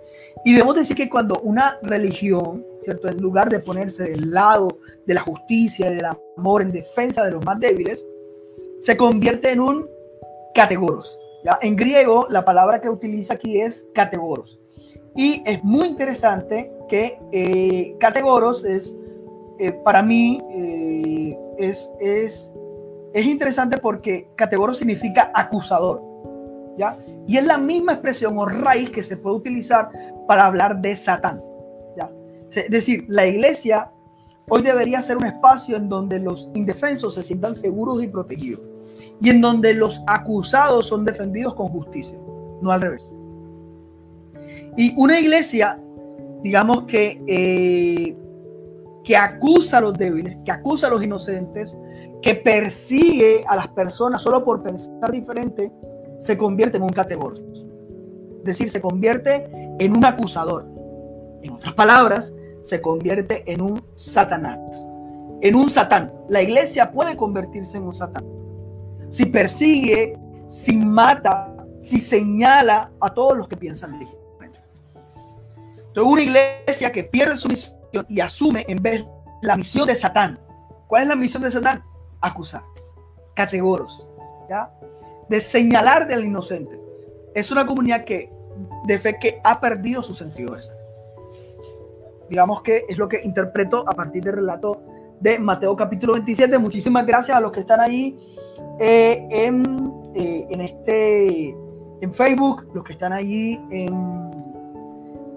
[0.44, 3.08] Y debemos decir que cuando una religión ¿cierto?
[3.08, 7.32] En lugar de ponerse del lado de la justicia y del amor en defensa de
[7.32, 8.06] los más débiles,
[8.80, 9.88] se convierte en un
[10.54, 11.18] categoros.
[11.44, 11.58] ¿ya?
[11.62, 14.58] En griego, la palabra que utiliza aquí es categoros.
[15.14, 18.96] Y es muy interesante que eh, categoros es
[19.58, 21.21] eh, para mí eh,
[21.58, 22.50] es, es,
[23.12, 26.02] es interesante porque categoro significa acusador.
[26.76, 26.96] ¿ya?
[27.26, 29.90] Y es la misma expresión o raíz que se puede utilizar
[30.26, 31.42] para hablar de Satán.
[31.96, 32.10] ¿ya?
[32.50, 33.90] Es decir, la iglesia
[34.48, 38.62] hoy debería ser un espacio en donde los indefensos se sientan seguros y protegidos
[39.20, 42.18] y en donde los acusados son defendidos con justicia,
[42.60, 43.06] no al revés.
[44.76, 45.78] Y una iglesia,
[46.42, 48.16] digamos que, eh,
[49.04, 51.76] que acusa a los débiles, que acusa a los inocentes,
[52.20, 55.72] que persigue a las personas solo por pensar diferente,
[56.20, 57.42] se convierte en un categorio.
[58.38, 60.66] Es decir, se convierte en un acusador.
[61.42, 64.58] En otras palabras, se convierte en un Satanás,
[65.40, 66.12] en un Satán.
[66.28, 68.24] La iglesia puede convertirse en un Satán.
[69.10, 70.16] Si persigue,
[70.48, 74.60] si mata, si señala a todos los que piensan diferente.
[75.88, 79.04] Entonces, una iglesia que pierde su misión y asume en vez
[79.40, 80.38] la misión de Satán.
[80.86, 81.82] ¿Cuál es la misión de Satán?
[82.20, 82.62] Acusar,
[83.34, 84.06] categoros,
[84.48, 84.70] ¿ya?
[85.28, 86.78] de señalar del inocente.
[87.34, 88.30] Es una comunidad que
[88.84, 90.76] de fe que ha perdido su sentido de ser.
[92.28, 94.82] Digamos que es lo que interpreto a partir del relato
[95.20, 96.58] de Mateo capítulo 27.
[96.58, 98.18] Muchísimas gracias a los que están ahí
[98.78, 101.56] eh, en, eh, en, este
[102.00, 104.30] en Facebook, los que están ahí en,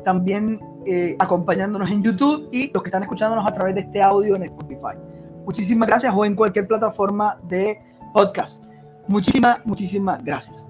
[0.04, 4.36] también eh, acompañándonos en YouTube y los que están escuchándonos a través de este audio
[4.36, 4.98] en Spotify.
[5.46, 7.80] Muchísimas gracias o en cualquier plataforma de
[8.14, 8.64] podcast.
[9.08, 10.68] Muchísimas, muchísimas gracias.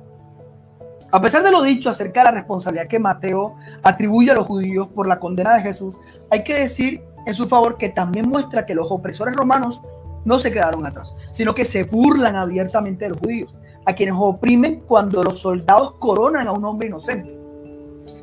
[1.12, 4.88] A pesar de lo dicho acerca de la responsabilidad que Mateo atribuye a los judíos
[4.90, 5.96] por la condena de Jesús,
[6.30, 9.82] hay que decir en su favor que también muestra que los opresores romanos
[10.26, 14.82] no se quedaron atrás, sino que se burlan abiertamente de los judíos, a quienes oprimen
[14.82, 17.35] cuando los soldados coronan a un hombre inocente.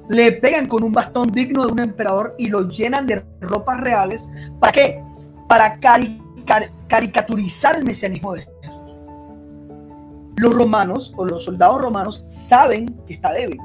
[0.09, 4.29] Le pegan con un bastón digno de un emperador y lo llenan de ropas reales.
[4.61, 5.05] ¿Para qué?
[5.49, 5.79] Para
[6.89, 8.47] caricaturizar el mesianismo de
[10.43, 13.59] los romanos o los soldados romanos saben que está débil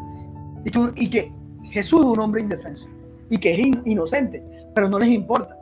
[0.95, 1.33] y que,
[1.71, 2.87] Jesús es un hombre indefenso
[3.29, 4.41] y que es inocente,
[4.73, 5.57] pero no les importa.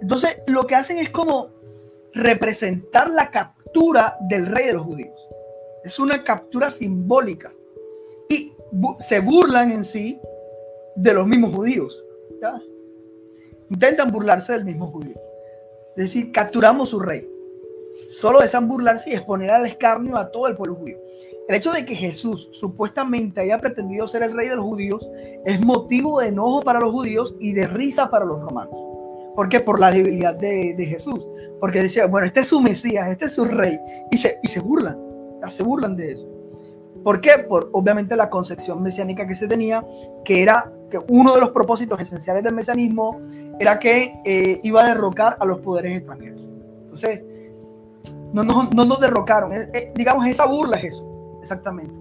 [0.00, 1.48] Entonces, lo que hacen es como
[2.14, 5.28] representar la captura del rey de los judíos.
[5.84, 7.52] Es una captura simbólica
[8.28, 8.54] y
[8.98, 10.20] se burlan en sí
[10.96, 12.04] de los mismos judíos.
[13.70, 15.16] Intentan burlarse del mismo judío.
[15.90, 17.32] Es decir, capturamos su rey
[18.12, 20.98] solo desean burlarse y exponer al escarnio a todo el pueblo judío.
[21.48, 25.08] El hecho de que Jesús supuestamente haya pretendido ser el rey de los judíos
[25.44, 28.74] es motivo de enojo para los judíos y de risa para los romanos.
[29.34, 29.60] ¿Por qué?
[29.60, 31.26] Por la debilidad de, Jesús.
[31.58, 33.78] Porque decía, bueno, este es su Mesías, este es su rey.
[34.10, 34.98] Y se, y se burlan,
[35.50, 36.28] se burlan de eso.
[37.02, 37.30] ¿Por qué?
[37.48, 39.84] Por obviamente la concepción mesiánica que se tenía,
[40.24, 43.20] que era que uno de los propósitos esenciales del mesianismo
[43.58, 46.40] era que eh, iba a derrocar a los poderes extranjeros.
[46.82, 47.24] Entonces,
[48.32, 49.52] no, no, no nos derrocaron.
[49.94, 51.94] digamos, esa burla es eso, exactamente.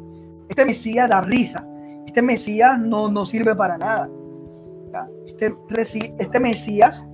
[0.49, 1.65] Este Mesías da risa.
[2.06, 4.10] Este Mesías no, no sirve para nada.
[5.25, 5.56] Este,
[6.19, 7.08] este Mesías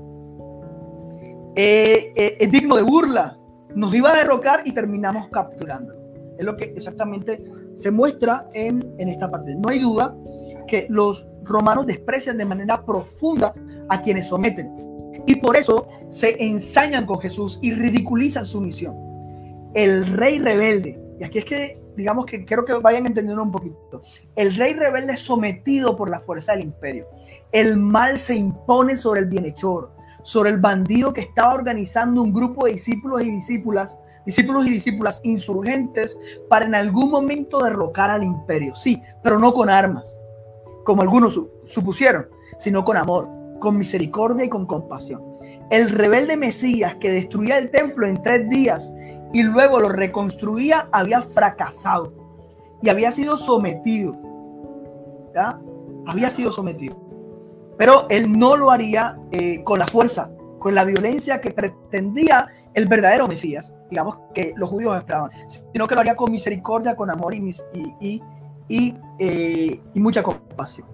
[1.56, 3.38] eh, eh, es digno de burla.
[3.76, 5.94] Nos iba a derrocar y terminamos capturando.
[6.38, 7.44] Es lo que exactamente
[7.78, 9.56] se muestra en, en esta parte.
[9.56, 10.14] No hay duda
[10.68, 13.54] que los romanos desprecian de manera profunda
[13.88, 14.70] a quienes someten.
[15.26, 19.08] Y por eso se ensañan con Jesús y ridiculizan su misión
[19.78, 24.02] el rey rebelde, y aquí es que, digamos que quiero que vayan entendiendo un poquito,
[24.36, 27.06] el rey rebelde es sometido por la fuerza del imperio.
[27.52, 29.92] El mal se impone sobre el bienhechor,
[30.24, 35.22] sobre el bandido que estaba organizando un grupo de discípulos y discípulas, discípulos y discípulas
[35.24, 38.76] insurgentes para en algún momento derrocar al imperio.
[38.76, 40.20] Sí, pero no con armas,
[40.84, 42.28] como algunos supusieron,
[42.60, 45.22] sino con amor, con misericordia y con compasión.
[45.72, 48.94] El rebelde Mesías que destruía el templo en tres días
[49.32, 52.12] y luego lo reconstruía, había fracasado
[52.82, 54.14] y había sido sometido.
[55.34, 55.58] ¿ya?
[56.06, 56.98] Había sido sometido.
[57.78, 62.86] Pero él no lo haría eh, con la fuerza, con la violencia que pretendía el
[62.86, 65.32] verdadero Mesías, digamos que los judíos esperaban,
[65.74, 68.22] sino que lo haría con misericordia, con amor y, y,
[68.70, 70.88] y, eh, y mucha compasión.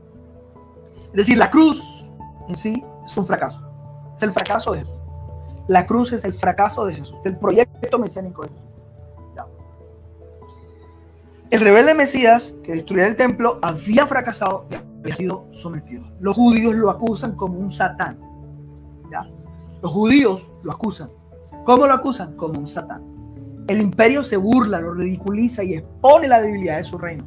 [1.07, 2.09] Es decir, la cruz
[2.47, 3.59] en sí es un fracaso.
[4.15, 5.03] Es el fracaso de Jesús.
[5.67, 8.63] La cruz es el fracaso de Jesús, el proyecto mesiánico de Jesús.
[11.49, 16.05] El rebelde Mesías que destruía el templo había fracasado y había sido sometido.
[16.21, 18.21] Los judíos lo acusan como un satán.
[19.81, 21.09] Los judíos lo acusan.
[21.65, 22.35] ¿Cómo lo acusan?
[22.35, 23.03] Como un satán.
[23.67, 27.25] El imperio se burla, lo ridiculiza y expone la debilidad de su reino.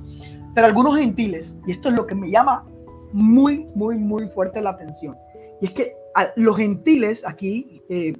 [0.54, 2.66] Pero algunos gentiles, y esto es lo que me llama
[3.12, 5.16] muy, muy, muy fuerte la atención,
[5.60, 8.14] y es que a los gentiles aquí, eh,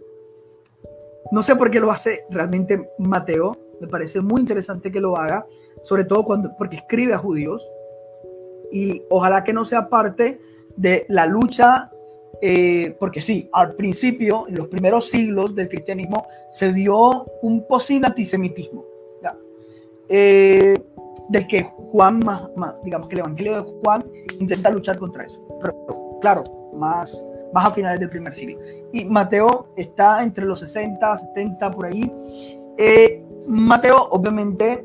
[1.32, 5.46] no sé por qué lo hace realmente Mateo, me parece muy interesante que lo haga,
[5.82, 7.66] sobre todo cuando, porque escribe a judíos,
[8.72, 10.40] y ojalá que no sea parte
[10.76, 11.90] de la lucha,
[12.40, 18.06] eh, porque sí, al principio, en los primeros siglos del cristianismo, se dio un posible
[18.08, 18.84] antisemitismo,
[20.08, 20.80] eh,
[21.28, 22.48] del que Juan, más,
[22.84, 24.04] digamos que el Evangelio de Juan
[24.38, 25.40] intenta luchar contra eso.
[25.60, 26.44] Pero claro,
[26.74, 27.20] más,
[27.52, 28.58] más a finales del primer siglo.
[28.92, 32.12] Y Mateo está entre los 60, 70, por ahí.
[32.78, 34.84] Eh, Mateo, obviamente,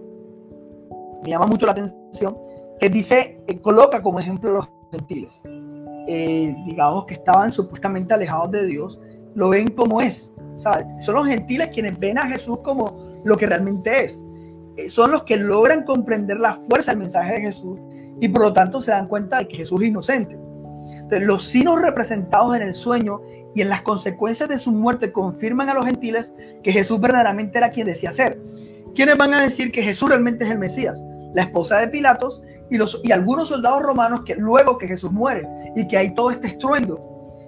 [1.24, 2.38] me llama mucho la atención,
[2.80, 5.40] que dice, que coloca como ejemplo los gentiles.
[6.08, 9.00] Eh, digamos que estaban supuestamente alejados de Dios,
[9.36, 10.34] lo ven como es.
[11.00, 14.22] son los gentiles quienes ven a Jesús como lo que realmente es.
[14.78, 17.80] Eh, son los que logran comprender la fuerza del mensaje de Jesús
[18.20, 20.38] y por lo tanto se dan cuenta de que Jesús es inocente.
[20.94, 23.22] Entonces, los signos representados en el sueño
[23.54, 26.34] y en las consecuencias de su muerte confirman a los gentiles
[26.64, 28.40] que Jesús verdaderamente era quien decía ser.
[28.96, 31.04] ¿Quiénes van a decir que Jesús realmente es el Mesías?
[31.34, 35.48] La esposa de Pilatos y, los, y algunos soldados romanos que luego que Jesús muere
[35.76, 37.00] y que hay todo este estruendo.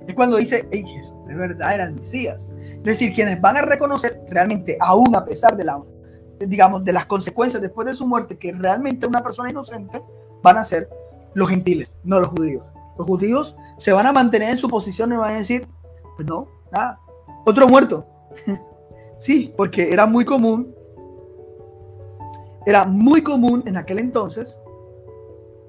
[0.08, 2.50] Es cuando dice, hey, Jesús de verdad era el Mesías.
[2.60, 5.82] Es decir, quienes van a reconocer realmente, aún a pesar de la,
[6.40, 10.02] digamos, de las consecuencias después de su muerte, que realmente una persona inocente,
[10.42, 10.90] van a ser
[11.34, 12.66] los gentiles, no los judíos.
[12.98, 15.68] Los judíos se van a mantener en su posición y van a decir,
[16.16, 17.00] pues no, nada,
[17.46, 18.06] otro muerto.
[19.20, 20.74] sí, porque era muy común,
[22.66, 24.60] era muy común en aquel entonces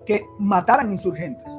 [0.04, 1.53] que mataran insurgentes.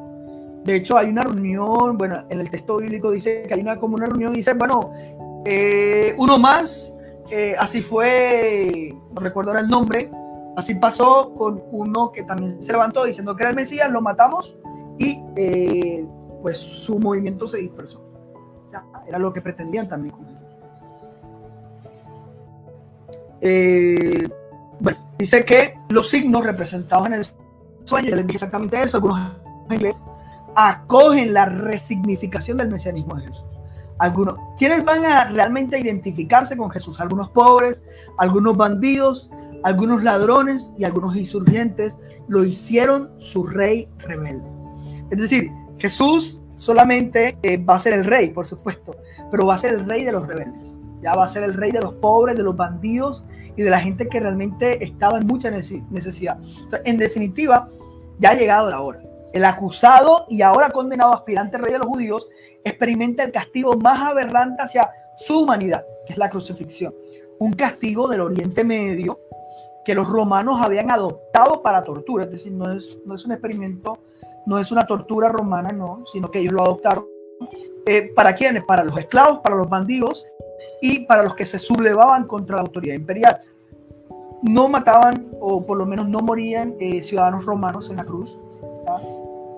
[0.66, 3.96] De hecho, hay una reunión, bueno, en el texto bíblico dice que hay una como
[3.96, 4.92] una reunión y dice, bueno,
[5.46, 6.98] eh, uno más,
[7.30, 10.10] eh, así fue, no recuerdo ahora el nombre,
[10.58, 14.58] así pasó con uno que también se levantó diciendo que era el Mesías, lo matamos
[14.98, 16.04] y eh,
[16.42, 18.04] pues su movimiento se dispersó.
[19.08, 20.16] era lo que pretendían también
[23.40, 24.28] eh,
[24.80, 27.26] bueno, dice que los signos representados en el
[27.84, 29.32] sueño, ya les dije exactamente eso, algunos
[29.70, 30.02] inglés
[30.56, 33.46] acogen la resignificación del mesianismo de Jesús.
[33.98, 37.00] Algunos, ¿quiénes van a realmente identificarse con Jesús?
[37.00, 37.82] Algunos pobres,
[38.18, 39.30] algunos bandidos,
[39.64, 44.46] algunos ladrones y algunos insurgentes lo hicieron su rey rebelde.
[45.12, 48.96] Es decir, Jesús solamente eh, va a ser el rey, por supuesto,
[49.32, 50.72] pero va a ser el rey de los rebeldes.
[51.02, 53.24] Ya va a ser el rey de los pobres, de los bandidos
[53.56, 56.38] y de la gente que realmente estaba en mucha necesidad.
[56.84, 57.70] en definitiva,
[58.20, 59.02] ya ha llegado la hora.
[59.36, 62.28] El acusado y ahora condenado aspirante rey de los judíos
[62.64, 66.96] experimenta el castigo más aberrante hacia su humanidad, que es la crucifixión.
[67.38, 69.20] Un castigo del Oriente Medio
[69.84, 74.00] que los romanos habían adoptado para tortura, es decir, no es, no es un experimento
[74.46, 77.06] no es una tortura romana, no, sino que ellos lo adoptaron.
[77.86, 78.64] Eh, ¿Para quiénes?
[78.64, 80.26] Para los esclavos, para los bandidos
[80.82, 83.42] y para los que se sublevaban contra la autoridad imperial.
[84.42, 88.38] No mataban, o por lo menos no morían eh, ciudadanos romanos en la cruz.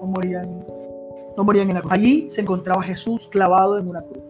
[0.01, 0.65] No morían,
[1.35, 1.93] no morían en la cruz.
[1.93, 4.23] Allí se encontraba Jesús clavado en una cruz,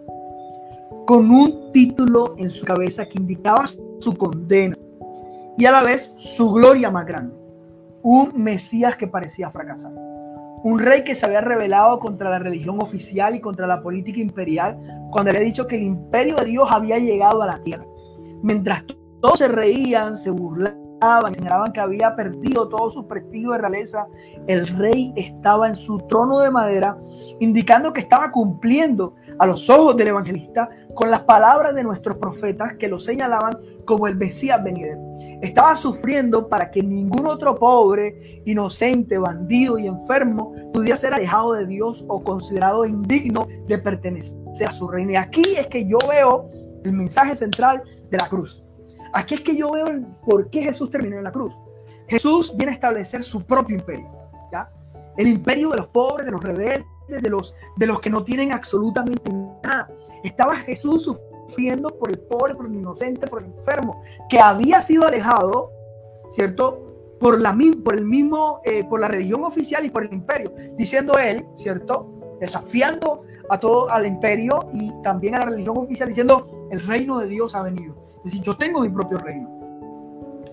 [1.05, 4.77] con un título en su cabeza que indicaba su condena
[5.57, 7.35] y a la vez su gloria más grande.
[8.03, 9.91] Un Mesías que parecía fracasar
[10.63, 14.77] un rey que se había rebelado contra la religión oficial y contra la política imperial
[15.11, 17.85] cuando había dicho que el imperio de Dios había llegado a la tierra.
[18.41, 18.83] Mientras
[19.21, 20.77] todos se reían, se burlaban,
[21.33, 24.07] señalaban que había perdido todo su prestigio de realeza,
[24.47, 26.97] el rey estaba en su trono de madera,
[27.39, 32.73] indicando que estaba cumpliendo a los ojos del evangelista con las palabras de nuestros profetas
[32.79, 34.99] que lo señalaban como el Mesías venidero.
[35.41, 41.67] Estaba sufriendo para que ningún otro pobre, inocente, bandido y enfermo pudiera ser alejado de
[41.67, 45.11] Dios o considerado indigno de pertenecer a su reino.
[45.11, 46.49] Y aquí es que yo veo
[46.83, 48.66] el mensaje central de la cruz.
[49.13, 49.85] Aquí es que yo veo
[50.25, 51.53] por qué Jesús terminó en la cruz.
[52.07, 54.09] Jesús viene a establecer su propio imperio,
[54.51, 54.69] ¿ya?
[55.17, 58.51] El imperio de los pobres, de los rebeldes, de los, de los que no tienen
[58.51, 59.31] absolutamente
[59.63, 59.89] nada.
[60.23, 65.05] Estaba Jesús sufriendo por el pobre, por el inocente, por el enfermo, que había sido
[65.05, 65.71] alejado,
[66.31, 66.83] ¿cierto?
[67.19, 71.17] Por, la, por el mismo, eh, por la religión oficial y por el imperio, diciendo
[71.17, 72.37] él, ¿cierto?
[72.39, 73.17] Desafiando
[73.49, 77.55] a todo al imperio y también a la religión oficial, diciendo, el reino de Dios
[77.55, 78.06] ha venido.
[78.27, 79.49] Es decir, yo tengo mi propio reino.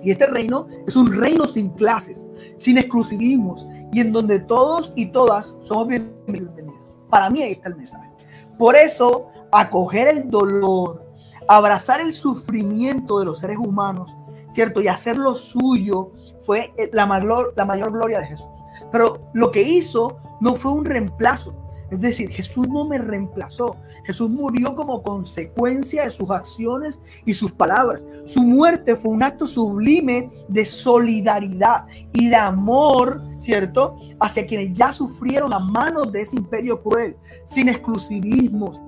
[0.01, 2.25] Y este reino es un reino sin clases,
[2.57, 6.73] sin exclusivismos, y en donde todos y todas somos bienvenidos.
[7.11, 8.09] Para mí ahí está el mensaje.
[8.57, 11.05] Por eso, acoger el dolor,
[11.49, 14.09] abrazar el sufrimiento de los seres humanos,
[14.53, 14.81] ¿cierto?
[14.81, 16.13] Y hacerlo suyo
[16.43, 18.47] fue la mayor, la mayor gloria de Jesús.
[18.93, 21.57] Pero lo que hizo no fue un reemplazo.
[21.95, 23.77] Es decir, Jesús no me reemplazó.
[24.05, 28.05] Jesús murió como consecuencia de sus acciones y sus palabras.
[28.27, 33.97] Su muerte fue un acto sublime de solidaridad y de amor, ¿cierto?
[34.19, 38.81] Hacia quienes ya sufrieron a manos de ese imperio cruel, sin exclusivismos.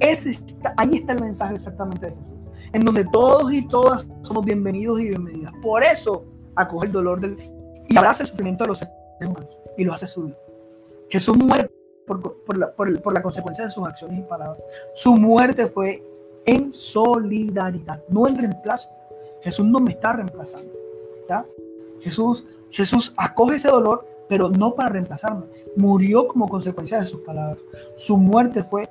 [0.00, 0.36] Ese
[0.76, 2.38] ahí está el mensaje exactamente de Jesús,
[2.72, 5.52] en donde todos y todas somos bienvenidos y bienvenidas.
[5.62, 6.24] Por eso
[6.56, 7.36] acoge el dolor del,
[7.88, 9.46] y abraza el sufrimiento de los seres humanos
[9.76, 10.36] y lo hace suyo.
[11.08, 11.70] Jesús muere
[12.08, 14.60] por, la, por, la consecuencia de sus acciones y palabras.
[14.94, 16.02] Su muerte fue
[16.44, 18.88] en solidaridad, no en reemplazo.
[19.42, 20.78] Jesús no me está reemplazando.
[22.00, 25.46] Jesús, Jesús acoge ese dolor, pero no para reemplazarme.
[25.76, 27.58] Murió como consecuencia de sus palabras.
[27.96, 28.88] Su muerte fue,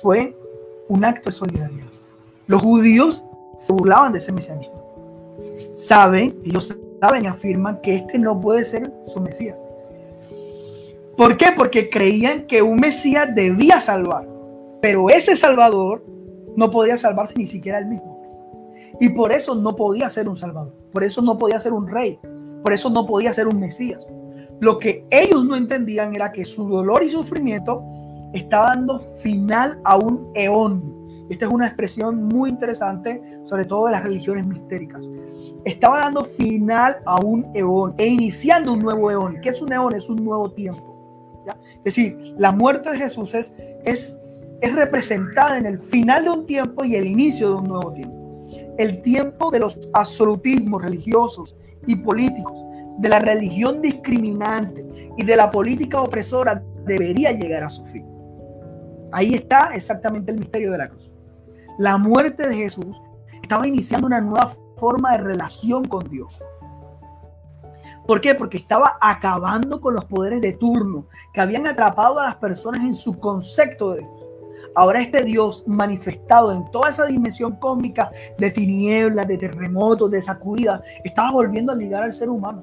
[0.00, 0.36] fue
[0.88, 1.86] un acto de solidaridad.
[2.46, 3.24] Los judíos
[3.58, 5.36] se burlaban de ese mesianismo.
[5.76, 9.56] Saben, ellos saben afirman que este no puede ser su Mesías.
[11.16, 11.46] ¿Por qué?
[11.56, 14.26] Porque creían que un Mesías debía salvar,
[14.80, 16.04] pero ese Salvador
[16.56, 18.20] no podía salvarse ni siquiera él mismo.
[18.98, 22.18] Y por eso no podía ser un Salvador, por eso no podía ser un rey,
[22.62, 24.06] por eso no podía ser un Mesías.
[24.60, 27.82] Lo que ellos no entendían era que su dolor y sufrimiento
[28.32, 31.26] estaba dando final a un eón.
[31.28, 35.02] Esta es una expresión muy interesante, sobre todo de las religiones mistéricas.
[35.64, 39.38] Estaba dando final a un eón e iniciando un nuevo eón.
[39.42, 39.94] ¿Qué es un eón?
[39.94, 40.91] Es un nuevo tiempo.
[41.84, 43.52] Es decir, la muerte de Jesús es,
[43.84, 44.16] es,
[44.74, 48.48] representada en el final de un tiempo y el inicio de un nuevo tiempo.
[48.78, 51.56] El tiempo de los absolutismos religiosos
[51.86, 52.56] y políticos,
[52.98, 58.06] de la religión discriminante y de la política opresora debería llegar a su fin.
[59.10, 61.10] Ahí está exactamente el misterio de la cruz.
[61.78, 62.96] La muerte de Jesús
[63.42, 66.32] estaba iniciando una nueva forma de relación con Dios.
[68.06, 68.34] ¿Por qué?
[68.34, 72.94] Porque estaba acabando con los poderes de turno que habían atrapado a las personas en
[72.94, 74.22] su concepto de Dios.
[74.74, 80.82] Ahora este Dios manifestado en toda esa dimensión cósmica de tinieblas, de terremotos, de sacudidas,
[81.04, 82.62] estaba volviendo a ligar al ser humano.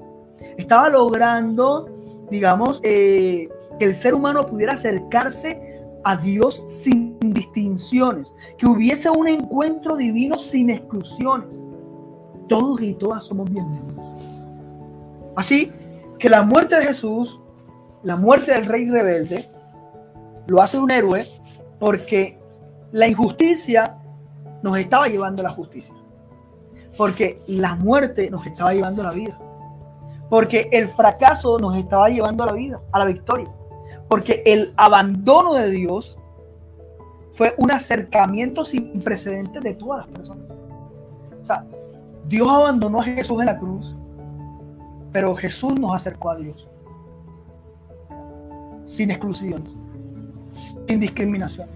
[0.57, 1.87] Estaba logrando,
[2.31, 5.61] digamos, eh, que el ser humano pudiera acercarse
[6.03, 11.49] a Dios sin distinciones, que hubiese un encuentro divino sin exclusiones.
[12.47, 14.18] Todos y todas somos bienvenidos.
[15.39, 15.71] Así
[16.19, 17.39] que la muerte de Jesús,
[18.03, 19.49] la muerte del rey rebelde,
[20.47, 21.25] lo hace un héroe
[21.79, 22.37] porque
[22.91, 23.95] la injusticia
[24.61, 25.95] nos estaba llevando a la justicia.
[26.97, 29.39] Porque la muerte nos estaba llevando a la vida.
[30.29, 33.49] Porque el fracaso nos estaba llevando a la vida, a la victoria.
[34.09, 36.19] Porque el abandono de Dios
[37.31, 40.43] fue un acercamiento sin precedentes de todas las personas.
[41.41, 41.65] O sea,
[42.27, 43.95] Dios abandonó a Jesús en la cruz
[45.11, 46.67] pero Jesús nos acercó a Dios.
[48.85, 49.63] Sin exclusión,
[50.49, 51.69] sin discriminación.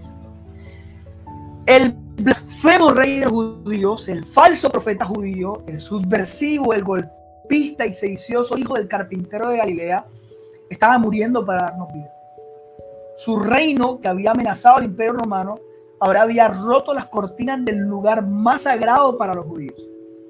[1.66, 8.58] El blasfemo rey de judíos, el falso profeta judío, el subversivo, el golpista y sedicioso
[8.58, 10.06] hijo del carpintero de Galilea,
[10.68, 12.10] estaba muriendo para darnos vida.
[13.16, 15.58] Su reino, que había amenazado al imperio romano,
[16.00, 19.80] ahora había roto las cortinas del lugar más sagrado para los judíos.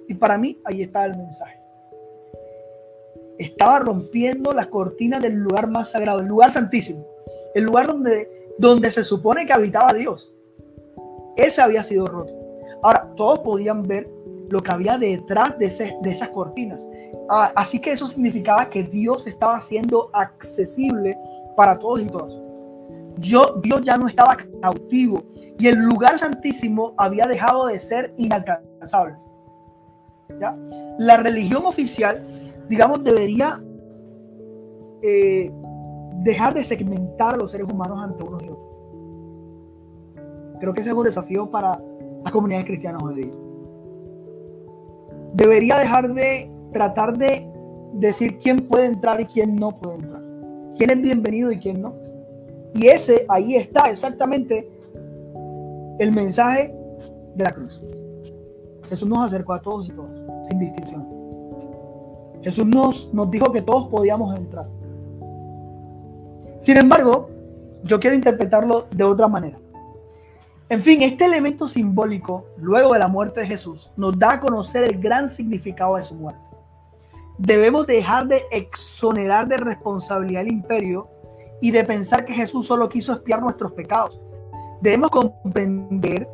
[0.07, 1.64] Y para mí, ahí está el mensaje
[3.39, 7.07] estaba rompiendo las cortinas del lugar más sagrado, el lugar santísimo,
[7.55, 8.28] el lugar donde,
[8.59, 10.32] donde se supone que habitaba Dios.
[11.37, 12.32] Ese había sido roto.
[12.82, 14.09] Ahora, todos podían ver
[14.51, 16.87] lo que había detrás de, esas cortinas.
[17.28, 21.16] Ah, así que eso significaba que Dios estaba siendo accesible
[21.57, 22.32] para todos y todas.
[23.18, 25.22] Yo, Dios ya no estaba cautivo
[25.59, 29.16] y el lugar santísimo había dejado de ser inalcanzable.
[30.41, 30.57] ¿Ya?
[30.99, 32.22] La religión oficial
[32.69, 33.62] digamos, debería
[35.03, 35.51] eh,
[36.23, 38.65] dejar de segmentar a los seres humanos ante unos y otros.
[40.61, 41.81] Creo que ese es un desafío para
[42.23, 43.33] las comunidades cristianas hoy día.
[45.35, 47.49] Debería dejar de tratar de
[47.95, 50.23] decir quién puede entrar y quién no puede entrar.
[50.77, 51.95] Quién es bienvenido y quién no.
[52.75, 54.69] Y ese, ahí está exactamente
[55.99, 56.75] el mensaje
[57.35, 57.81] de la cruz.
[58.89, 61.14] Jesús nos acercó a todos y todas, sin distinción.
[62.45, 64.67] Jesús nos, nos dijo que todos podíamos entrar.
[66.61, 67.31] Sin embargo,
[67.83, 69.59] yo quiero interpretarlo de otra manera.
[70.69, 74.85] En fin, este elemento simbólico, luego de la muerte de Jesús, nos da a conocer
[74.85, 76.41] el gran significado de su muerte.
[77.39, 81.09] Debemos dejar de exonerar de responsabilidad el imperio
[81.61, 84.21] y de pensar que Jesús solo quiso espiar nuestros pecados.
[84.81, 86.29] Debemos comprender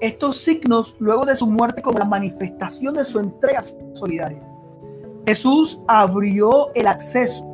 [0.00, 3.62] estos signos luego de su muerte como la manifestación de su entrega
[3.92, 4.51] solidaria.
[5.26, 7.52] Jesús abrió el acceso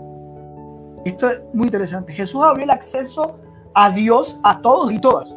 [1.08, 2.12] esto es muy interesante.
[2.12, 3.38] Jesús abrió el acceso
[3.74, 5.34] a Dios a todos y todas.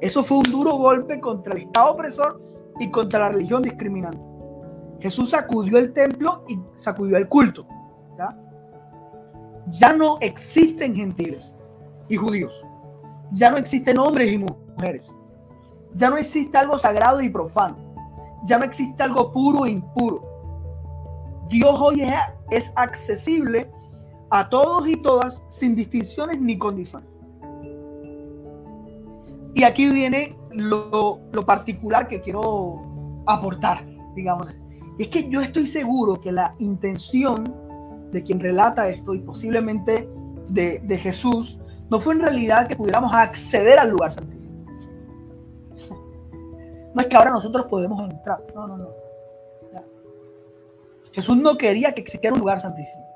[0.00, 2.40] Eso fue un duro golpe contra el Estado opresor
[2.78, 4.18] y contra la religión discriminante.
[5.00, 7.66] Jesús sacudió el templo y sacudió el culto.
[8.16, 8.36] ¿ya?
[9.68, 11.54] ya no existen gentiles
[12.08, 12.64] y judíos.
[13.32, 15.14] Ya no existen hombres y mujeres.
[15.94, 17.76] Ya no existe algo sagrado y profano.
[18.44, 20.22] Ya no existe algo puro e impuro.
[21.48, 22.04] Dios hoy
[22.50, 23.70] es, accesible
[24.30, 27.08] a todos y todas sin distinciones ni condiciones.
[29.54, 33.84] Y aquí viene lo, lo particular que quiero aportar,
[34.14, 34.48] digamos.
[34.98, 37.64] Es que yo estoy seguro que la intención
[38.14, 40.08] de quien relata esto y posiblemente
[40.48, 41.58] de, Jesús,
[41.90, 44.54] no fue en realidad que pudiéramos acceder al lugar santísimo.
[46.94, 48.38] No es que ahora nosotros podemos entrar.
[48.54, 48.88] No, no, no.
[51.14, 53.06] Jesús no quería que existiera un lugar santísimo.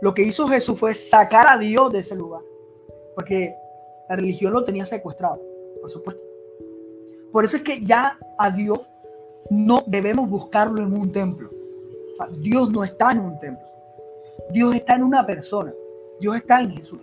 [0.00, 2.42] Lo que hizo Jesús fue sacar a Dios de ese lugar.
[3.16, 3.54] Porque
[4.08, 5.40] la religión lo tenía secuestrado,
[5.80, 6.22] por supuesto.
[7.32, 8.80] Por eso es que ya a Dios
[9.50, 11.50] no debemos buscarlo en un templo.
[12.38, 13.66] Dios no está en un templo.
[14.50, 15.72] Dios está en una persona.
[16.20, 17.02] Dios está en Jesús.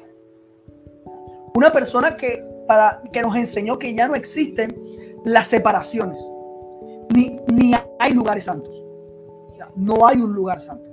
[1.55, 4.79] Una persona que, para, que nos enseñó que ya no existen
[5.25, 6.23] las separaciones.
[7.13, 8.78] Ni, ni hay lugares santos.
[9.75, 10.89] No hay un lugar santo.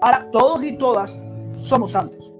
[0.00, 1.20] Ahora, todos y todas
[1.56, 2.32] somos santos.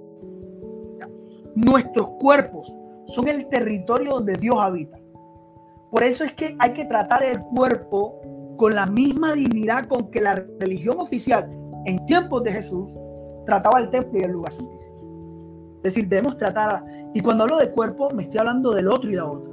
[1.55, 2.73] Nuestros cuerpos
[3.07, 4.97] son el territorio donde Dios habita.
[5.91, 8.21] Por eso es que hay que tratar el cuerpo
[8.57, 11.49] con la misma dignidad con que la religión oficial
[11.85, 12.91] en tiempos de Jesús
[13.45, 14.95] trataba el templo y el lugar santísimo.
[15.77, 19.15] Es decir, debemos tratar, y cuando hablo de cuerpo, me estoy hablando del otro y
[19.15, 19.49] la otra.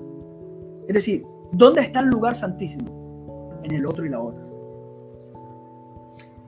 [0.89, 3.61] Es decir, ¿dónde está el lugar santísimo?
[3.63, 4.43] En el otro y la otra.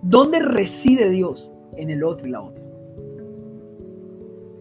[0.03, 1.51] ¿Dónde reside Dios?
[1.76, 2.62] En el otro y la otra.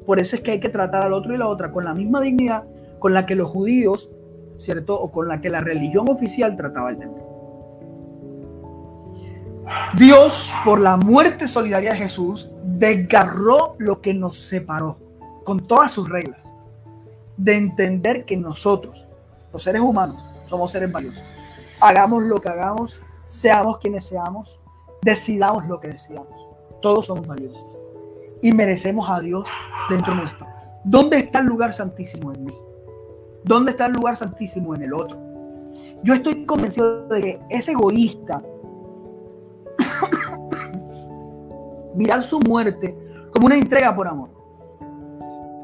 [0.05, 2.21] Por eso es que hay que tratar al otro y la otra con la misma
[2.21, 2.63] dignidad
[2.99, 4.09] con la que los judíos,
[4.59, 4.99] ¿cierto?
[4.99, 7.23] O con la que la religión oficial trataba el templo.
[9.97, 14.97] Dios, por la muerte solidaria de Jesús, desgarró lo que nos separó,
[15.43, 16.55] con todas sus reglas,
[17.35, 19.05] de entender que nosotros,
[19.51, 21.21] los seres humanos, somos seres valiosos.
[21.79, 24.59] Hagamos lo que hagamos, seamos quienes seamos,
[25.01, 26.29] decidamos lo que decidamos.
[26.81, 27.65] Todos somos valiosos
[28.41, 29.47] y merecemos a Dios
[29.89, 30.45] dentro nuestro.
[30.83, 32.53] ¿Dónde está el lugar santísimo en mí?
[33.43, 35.17] ¿Dónde está el lugar santísimo en el otro?
[36.03, 38.41] Yo estoy convencido de que ese egoísta
[41.95, 42.95] mirar su muerte
[43.33, 44.29] como una entrega por amor.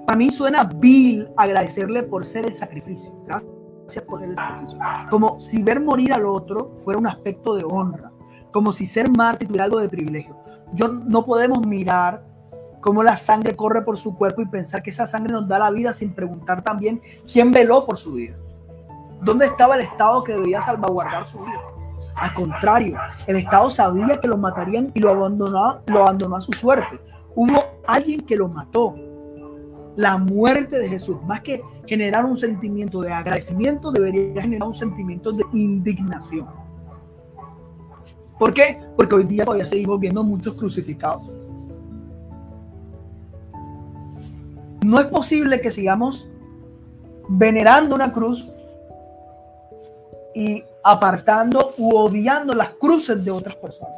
[0.06, 3.14] Para mí suena vil agradecerle por ser el sacrificio.
[3.26, 4.80] Gracias por ser el sacrificio.
[5.10, 8.12] Como si ver morir al otro fuera un aspecto de honra.
[8.54, 10.38] Como si ser mártir tuviera algo de privilegio.
[10.74, 12.24] Yo no podemos mirar
[12.80, 15.72] cómo la sangre corre por su cuerpo y pensar que esa sangre nos da la
[15.72, 17.02] vida sin preguntar también
[17.32, 18.36] quién veló por su vida.
[19.22, 21.62] ¿Dónde estaba el Estado que debía salvaguardar su vida?
[22.16, 26.52] Al contrario, el Estado sabía que lo matarían y lo abandonó, lo abandonó a su
[26.52, 27.00] suerte.
[27.36, 28.96] Hubo alguien que lo mató.
[29.96, 35.32] La muerte de Jesús, más que generar un sentimiento de agradecimiento, debería generar un sentimiento
[35.32, 36.63] de indignación.
[38.38, 38.80] ¿Por qué?
[38.96, 41.38] Porque hoy día todavía seguimos viendo muchos crucificados.
[44.84, 46.28] No es posible que sigamos
[47.30, 48.50] venerando una cruz
[50.36, 53.96] y apartando u odiando las cruces de otras personas.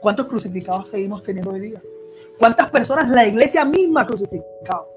[0.00, 1.82] ¿Cuántos crucificados seguimos teniendo hoy día?
[2.38, 4.88] ¿Cuántas personas la iglesia misma ha crucificado?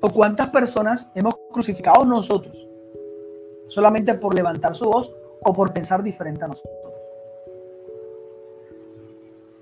[0.00, 2.63] ¿O cuántas personas hemos crucificado nosotros
[3.74, 5.12] solamente por levantar su voz
[5.42, 6.72] o por pensar diferente a nosotros?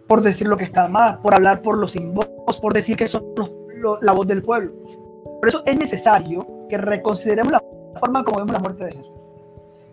[0.07, 2.29] Por decir lo que está mal, por hablar por los sin voz,
[2.61, 3.25] por decir que son
[4.03, 4.73] la voz del pueblo.
[5.41, 7.63] Por eso es necesario que reconsideremos la
[7.99, 9.13] forma como vemos la muerte de Jesús.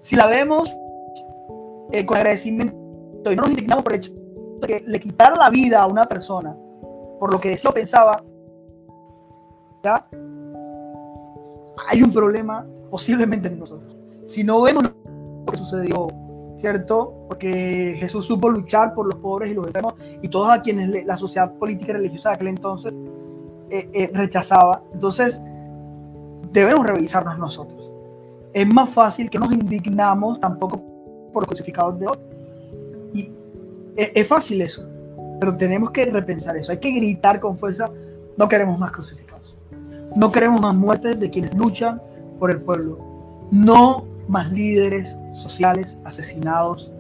[0.02, 0.76] Si la vemos
[1.92, 2.76] eh, con agradecimiento
[3.32, 6.06] y no nos indignamos por el hecho de que le quitara la vida a una
[6.06, 6.56] persona
[7.20, 8.24] por lo que decía pensaba,
[9.84, 10.08] ¿ya?
[11.90, 13.99] hay un problema posiblemente en nosotros.
[14.30, 16.08] Si no vemos lo que sucedió,
[16.56, 17.26] ¿cierto?
[17.28, 21.18] Porque Jesús supo luchar por los pobres y los enfermos y todos a quienes la
[21.18, 22.94] sociedad política y religiosa de aquel entonces
[23.70, 24.84] eh, eh, rechazaba.
[24.94, 25.42] Entonces,
[26.52, 27.90] debemos revisarnos nosotros
[28.54, 30.82] es más fácil que nos indignamos tampoco
[31.32, 32.18] por los crucificados de hoy.
[33.14, 33.32] Y
[33.96, 34.86] es, fácil eso,
[35.40, 36.72] pero tenemos que repensar eso.
[36.72, 37.90] Hay que gritar con fuerza,
[38.38, 39.56] no queremos más crucificados.
[40.16, 42.02] No queremos más muertes de quienes luchan
[42.40, 42.98] por el pueblo.
[43.52, 46.92] No más líderes sociales asesinados.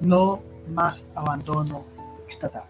[0.00, 0.38] No
[0.70, 1.84] más abandono
[2.28, 2.64] estatal.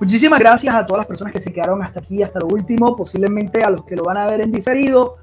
[0.00, 3.62] Muchísimas gracias a todas las personas que se quedaron hasta aquí, hasta lo último, posiblemente
[3.62, 5.16] a los que lo van a ver en diferido,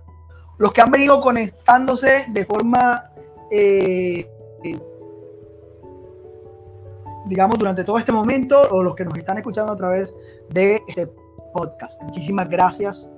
[0.58, 3.12] los que han venido conectándose de forma,
[3.52, 4.30] eh,
[7.26, 10.14] digamos, durante todo este momento, o los que nos están escuchando a través
[10.50, 11.08] de este
[11.54, 12.02] podcast.
[12.02, 13.10] Muchísimas gracias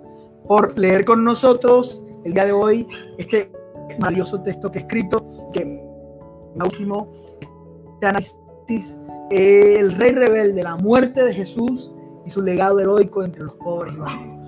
[0.47, 3.51] por leer con nosotros el día de hoy este
[3.99, 5.81] maravilloso texto que he escrito, que
[6.55, 7.11] máximo
[7.99, 11.91] de análisis, el rey rebelde, la muerte de Jesús
[12.25, 14.41] y su legado heroico entre los pobres y.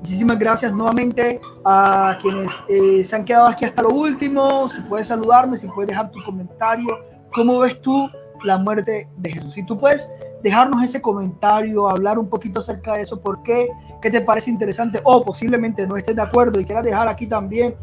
[0.00, 4.68] Muchísimas gracias nuevamente a quienes eh, se han quedado aquí hasta lo último.
[4.68, 6.98] Si puedes saludarme, si puedes dejar tu comentario,
[7.34, 8.08] ¿cómo ves tú
[8.44, 9.54] la muerte de Jesús?
[9.54, 10.08] Si tú puedes
[10.42, 13.68] dejarnos ese comentario, hablar un poquito acerca de eso, por qué,
[14.00, 17.74] qué te parece interesante o posiblemente no estés de acuerdo y quieras dejar aquí también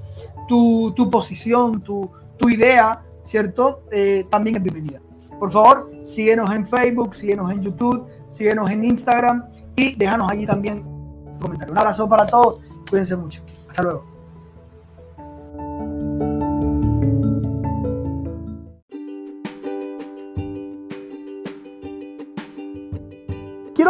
[0.48, 3.84] tu, tu posición, tu, tu idea, ¿cierto?
[3.92, 5.02] Eh, también es bienvenida.
[5.40, 9.46] Por favor, síguenos en Facebook, síguenos en YouTube, síguenos en Instagram
[9.76, 11.74] y déjanos allí también un comentario.
[11.74, 13.42] Un abrazo para todos, cuídense mucho.
[13.68, 14.15] Hasta luego.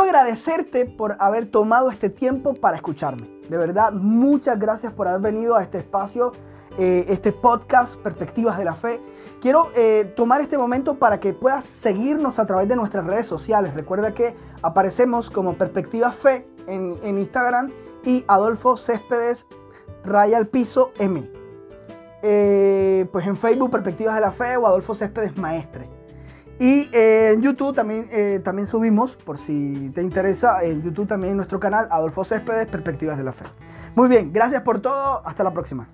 [0.05, 3.27] Agradecerte por haber tomado este tiempo para escucharme.
[3.49, 6.31] De verdad, muchas gracias por haber venido a este espacio,
[6.77, 8.99] eh, este podcast, Perspectivas de la Fe.
[9.41, 13.73] Quiero eh, tomar este momento para que puedas seguirnos a través de nuestras redes sociales.
[13.73, 17.71] Recuerda que aparecemos como Perspectivas Fe en, en Instagram
[18.03, 19.47] y Adolfo Céspedes
[20.03, 21.29] Raya al Piso M.
[22.21, 25.94] Eh, pues en Facebook Perspectivas de la Fe o Adolfo Céspedes Maestre.
[26.59, 31.31] Y eh, en YouTube también, eh, también subimos, por si te interesa, en YouTube también
[31.31, 33.45] en nuestro canal Adolfo Céspedes Perspectivas de la Fe.
[33.95, 35.89] Muy bien, gracias por todo, hasta la próxima.